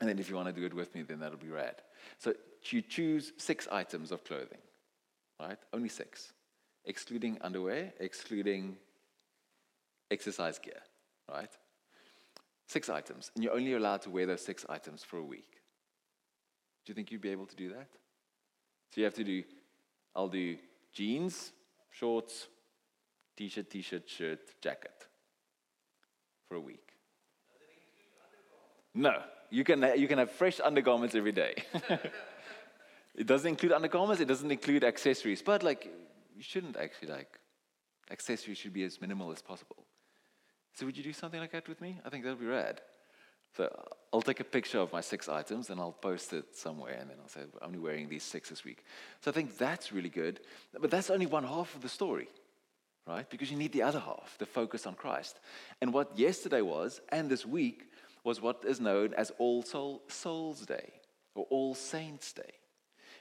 And 0.00 0.08
then 0.08 0.18
if 0.18 0.28
you 0.28 0.36
want 0.36 0.48
to 0.48 0.52
do 0.52 0.66
it 0.66 0.74
with 0.74 0.94
me, 0.94 1.02
then 1.02 1.20
that'll 1.20 1.38
be 1.38 1.48
rad. 1.48 1.76
So 2.18 2.34
you 2.70 2.82
choose 2.82 3.32
six 3.38 3.66
items 3.72 4.12
of 4.12 4.24
clothing, 4.24 4.58
right? 5.40 5.58
Only 5.72 5.88
six, 5.88 6.32
excluding 6.84 7.38
underwear, 7.40 7.92
excluding 7.98 8.76
exercise 10.10 10.58
gear, 10.58 10.82
right? 11.30 11.50
Six 12.66 12.88
items. 12.88 13.30
And 13.34 13.42
you're 13.42 13.54
only 13.54 13.72
allowed 13.72 14.02
to 14.02 14.10
wear 14.10 14.26
those 14.26 14.44
six 14.44 14.66
items 14.68 15.02
for 15.02 15.16
a 15.16 15.24
week. 15.24 15.60
Do 16.84 16.90
you 16.90 16.94
think 16.94 17.10
you'd 17.10 17.20
be 17.20 17.30
able 17.30 17.46
to 17.46 17.56
do 17.56 17.70
that? 17.70 17.88
So 18.90 19.00
you 19.00 19.04
have 19.04 19.14
to 19.14 19.24
do, 19.24 19.42
I'll 20.14 20.28
do 20.28 20.56
jeans, 20.92 21.52
shorts, 21.90 22.48
t 23.36 23.48
shirt, 23.48 23.70
t 23.70 23.80
shirt, 23.80 24.08
shirt, 24.08 24.40
jacket 24.60 25.06
for 26.48 26.56
a 26.56 26.60
week. 26.60 26.88
No, 28.94 29.22
you 29.50 29.64
can, 29.64 29.86
you 29.96 30.06
can 30.06 30.18
have 30.18 30.30
fresh 30.30 30.60
undergarments 30.60 31.14
every 31.14 31.32
day. 31.32 31.54
it 33.14 33.26
doesn't 33.26 33.48
include 33.48 33.72
undergarments, 33.72 34.20
it 34.20 34.28
doesn't 34.28 34.50
include 34.50 34.84
accessories, 34.84 35.42
but 35.42 35.62
like, 35.62 35.90
you 36.34 36.42
shouldn't 36.42 36.76
actually 36.76 37.08
like, 37.08 37.38
accessories 38.10 38.58
should 38.58 38.72
be 38.72 38.84
as 38.84 39.00
minimal 39.00 39.30
as 39.32 39.42
possible. 39.42 39.84
So, 40.74 40.86
would 40.86 40.96
you 40.96 41.04
do 41.04 41.12
something 41.12 41.40
like 41.40 41.52
that 41.52 41.68
with 41.68 41.80
me? 41.80 42.00
I 42.04 42.08
think 42.08 42.24
that 42.24 42.30
would 42.30 42.40
be 42.40 42.46
rad. 42.46 42.80
So, 43.56 43.70
I'll 44.12 44.22
take 44.22 44.40
a 44.40 44.44
picture 44.44 44.78
of 44.78 44.92
my 44.92 45.02
six 45.02 45.28
items 45.28 45.68
and 45.68 45.78
I'll 45.78 45.92
post 45.92 46.32
it 46.32 46.56
somewhere, 46.56 46.96
and 46.98 47.10
then 47.10 47.18
I'll 47.20 47.28
say, 47.28 47.40
I'm 47.60 47.68
only 47.68 47.78
wearing 47.78 48.08
these 48.08 48.22
six 48.22 48.48
this 48.48 48.64
week. 48.64 48.84
So, 49.20 49.30
I 49.30 49.34
think 49.34 49.58
that's 49.58 49.92
really 49.92 50.08
good. 50.08 50.40
But 50.80 50.90
that's 50.90 51.10
only 51.10 51.26
one 51.26 51.44
half 51.44 51.74
of 51.74 51.82
the 51.82 51.88
story 51.88 52.28
right? 53.06 53.28
Because 53.28 53.50
you 53.50 53.56
need 53.56 53.72
the 53.72 53.82
other 53.82 53.98
half, 53.98 54.36
the 54.38 54.46
focus 54.46 54.86
on 54.86 54.94
Christ. 54.94 55.40
And 55.80 55.92
what 55.92 56.18
yesterday 56.18 56.60
was, 56.60 57.00
and 57.08 57.30
this 57.30 57.44
week, 57.44 57.86
was 58.24 58.40
what 58.40 58.64
is 58.66 58.80
known 58.80 59.14
as 59.14 59.32
All 59.38 59.62
Soul, 59.62 60.02
Souls 60.08 60.60
Day 60.60 60.92
or 61.34 61.46
All 61.50 61.74
Saints 61.74 62.32
Day. 62.32 62.52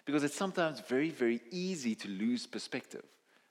Because 0.05 0.23
it's 0.23 0.35
sometimes 0.35 0.79
very, 0.81 1.09
very 1.09 1.41
easy 1.51 1.95
to 1.95 2.07
lose 2.07 2.47
perspective, 2.47 3.03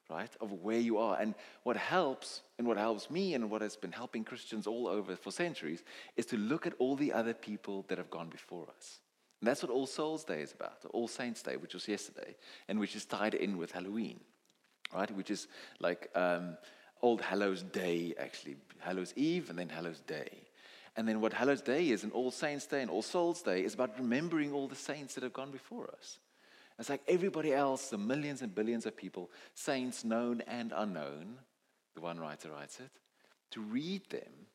right, 0.08 0.30
of 0.40 0.52
where 0.52 0.78
you 0.78 0.98
are. 0.98 1.18
And 1.20 1.34
what 1.62 1.76
helps, 1.76 2.42
and 2.58 2.66
what 2.66 2.76
helps 2.76 3.10
me, 3.10 3.34
and 3.34 3.50
what 3.50 3.62
has 3.62 3.76
been 3.76 3.92
helping 3.92 4.24
Christians 4.24 4.66
all 4.66 4.88
over 4.88 5.16
for 5.16 5.30
centuries, 5.30 5.84
is 6.16 6.26
to 6.26 6.36
look 6.36 6.66
at 6.66 6.74
all 6.78 6.96
the 6.96 7.12
other 7.12 7.34
people 7.34 7.84
that 7.88 7.98
have 7.98 8.10
gone 8.10 8.28
before 8.28 8.66
us. 8.76 8.98
And 9.40 9.48
that's 9.48 9.62
what 9.62 9.72
All 9.72 9.86
Souls 9.86 10.24
Day 10.24 10.42
is 10.42 10.52
about, 10.52 10.84
All 10.92 11.08
Saints 11.08 11.42
Day, 11.42 11.56
which 11.56 11.74
was 11.74 11.88
yesterday, 11.88 12.36
and 12.68 12.78
which 12.78 12.94
is 12.94 13.04
tied 13.04 13.34
in 13.34 13.56
with 13.56 13.72
Halloween 13.72 14.20
right? 14.94 15.10
Which 15.16 15.30
is 15.30 15.48
like 15.78 16.10
um, 16.14 16.56
Old 17.02 17.20
Hallows 17.20 17.62
Day, 17.62 18.14
actually, 18.18 18.56
Hallows 18.78 19.12
Eve 19.16 19.50
and 19.50 19.58
then 19.58 19.68
Hallows 19.68 20.00
Day. 20.00 20.30
And 20.96 21.08
then 21.08 21.20
what 21.20 21.32
Hallows 21.32 21.62
Day 21.62 21.90
is, 21.90 22.02
and 22.02 22.12
All 22.12 22.30
Saints 22.30 22.66
Day 22.66 22.82
and 22.82 22.90
All 22.90 23.02
Souls 23.02 23.42
Day, 23.42 23.64
is 23.64 23.74
about 23.74 23.96
remembering 23.98 24.52
all 24.52 24.66
the 24.66 24.74
saints 24.74 25.14
that 25.14 25.22
have 25.22 25.32
gone 25.32 25.50
before 25.50 25.88
us. 25.96 26.18
It's 26.80 26.88
like 26.88 27.02
everybody 27.06 27.52
else, 27.52 27.90
the 27.90 27.98
millions 27.98 28.40
and 28.40 28.54
billions 28.54 28.86
of 28.86 28.96
people, 28.96 29.30
saints 29.54 30.02
known 30.02 30.40
and 30.46 30.72
unknown, 30.74 31.36
the 31.94 32.00
one 32.00 32.18
writer 32.18 32.50
writes 32.50 32.80
it, 32.80 32.90
to 33.50 33.60
read 33.60 34.08
them 34.08 34.46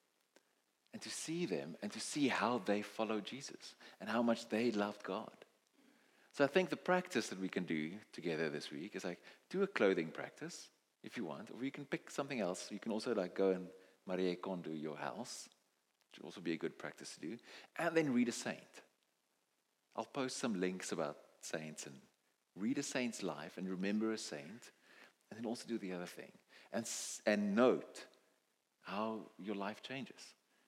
and 0.91 1.01
to 1.03 1.09
see 1.09 1.45
them 1.45 1.77
and 1.83 1.91
to 1.91 1.99
see 1.99 2.27
how 2.27 2.63
they 2.65 2.81
follow 2.81 3.19
Jesus 3.19 3.75
and 4.01 4.09
how 4.09 4.23
much 4.23 4.49
they 4.49 4.71
loved 4.71 5.03
God. 5.03 5.29
So 6.31 6.43
I 6.43 6.47
think 6.47 6.69
the 6.69 6.75
practice 6.77 7.27
that 7.27 7.39
we 7.39 7.47
can 7.47 7.63
do 7.63 7.91
together 8.11 8.49
this 8.49 8.71
week 8.71 8.95
is 8.95 9.05
like 9.05 9.19
do 9.51 9.61
a 9.61 9.67
clothing 9.67 10.07
practice 10.07 10.69
if 11.03 11.17
you 11.17 11.25
want, 11.25 11.51
or 11.55 11.63
you 11.63 11.71
can 11.71 11.85
pick 11.85 12.09
something 12.09 12.39
else. 12.39 12.69
You 12.71 12.79
can 12.79 12.91
also 12.91 13.13
like 13.13 13.35
go 13.35 13.51
and 13.51 13.67
Marie 14.07 14.35
Kondo 14.35 14.71
your 14.71 14.97
house, 14.97 15.47
which 16.09 16.19
would 16.19 16.25
also 16.25 16.41
be 16.41 16.53
a 16.53 16.57
good 16.57 16.79
practice 16.79 17.13
to 17.13 17.19
do, 17.19 17.38
and 17.77 17.95
then 17.95 18.13
read 18.13 18.29
a 18.29 18.31
saint. 18.31 18.57
I'll 19.95 20.05
post 20.05 20.38
some 20.38 20.59
links 20.59 20.91
about 20.91 21.17
saints 21.41 21.85
and 21.85 21.95
read 22.56 22.78
a 22.78 22.84
saint's 22.84 23.24
life 23.24 23.58
and 23.58 23.70
remember 23.70 24.12
a 24.12 24.18
saint, 24.18 24.72
and 25.30 25.38
then 25.38 25.46
also 25.46 25.65
do 25.68 25.78
the 25.78 25.94
other 25.94 26.06
thing 26.06 26.32
and 26.76 26.88
and 27.26 27.56
note 27.56 28.06
how 28.82 29.22
your 29.39 29.56
life 29.56 29.82
changes, 29.82 30.22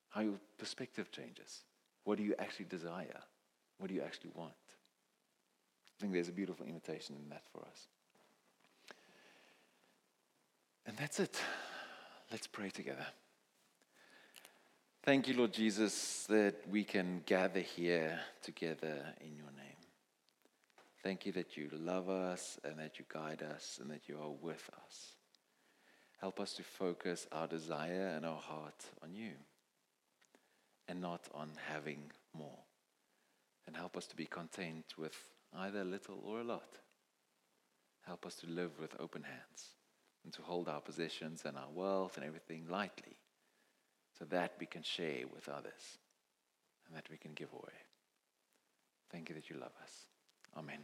how 0.10 0.22
your 0.22 0.40
perspective 0.58 1.12
changes. 1.12 1.62
What 2.04 2.18
do 2.18 2.24
you 2.24 2.34
actually 2.40 2.66
desire? 2.66 3.22
What 3.78 3.90
do 3.90 3.94
you 3.94 4.02
actually 4.02 4.32
want? 4.34 4.54
I 4.54 6.02
think 6.02 6.14
there's 6.14 6.30
a 6.30 6.32
beautiful 6.32 6.66
invitation 6.66 7.16
in 7.22 7.30
that 7.30 7.44
for 7.52 7.62
us. 7.62 7.88
And 10.86 10.98
that's 10.98 11.20
it. 11.20 11.40
Let's 12.32 12.48
pray 12.48 12.70
together. 12.70 13.06
Thank 15.04 15.28
you, 15.28 15.36
Lord 15.36 15.54
Jesus, 15.54 16.26
that 16.30 16.56
we 16.70 16.84
can 16.84 17.22
gather 17.26 17.60
here 17.60 18.20
together 18.42 19.14
in 19.22 19.36
your 19.36 19.52
name. 19.58 19.67
Thank 21.08 21.26
you 21.26 21.32
that 21.32 21.56
you 21.56 21.70
love 21.72 22.10
us 22.10 22.60
and 22.66 22.78
that 22.80 23.00
you 23.00 23.06
guide 23.08 23.42
us 23.42 23.80
and 23.82 23.90
that 23.92 24.10
you 24.10 24.18
are 24.22 24.36
with 24.42 24.70
us. 24.86 25.14
Help 26.20 26.38
us 26.42 26.52
to 26.56 26.64
focus 26.64 27.26
our 27.32 27.48
desire 27.48 28.12
and 28.14 28.26
our 28.26 28.42
heart 28.42 28.84
on 29.02 29.14
you 29.14 29.32
and 30.90 31.00
not 31.00 31.22
on 31.34 31.52
having 31.72 32.12
more. 32.38 32.60
And 33.66 33.74
help 33.78 33.96
us 33.96 34.06
to 34.08 34.18
be 34.18 34.26
content 34.26 34.84
with 34.98 35.16
either 35.56 35.86
little 35.86 36.20
or 36.26 36.42
a 36.42 36.44
lot. 36.44 36.76
Help 38.06 38.26
us 38.26 38.36
to 38.42 38.48
live 38.48 38.78
with 38.78 38.94
open 39.00 39.24
hands 39.24 39.70
and 40.26 40.34
to 40.34 40.42
hold 40.42 40.68
our 40.68 40.82
possessions 40.82 41.44
and 41.46 41.56
our 41.56 41.72
wealth 41.74 42.18
and 42.18 42.26
everything 42.26 42.66
lightly 42.70 43.16
so 44.20 44.26
that 44.26 44.56
we 44.60 44.66
can 44.66 44.84
share 44.84 45.24
with 45.34 45.48
others 45.48 46.00
and 46.86 46.98
that 46.98 47.08
we 47.10 47.16
can 47.16 47.32
give 47.34 47.54
away. 47.54 47.80
Thank 49.10 49.30
you 49.30 49.36
that 49.36 49.50
you 49.50 49.56
love 49.56 49.72
us. 49.82 49.94
Amen. 50.58 50.84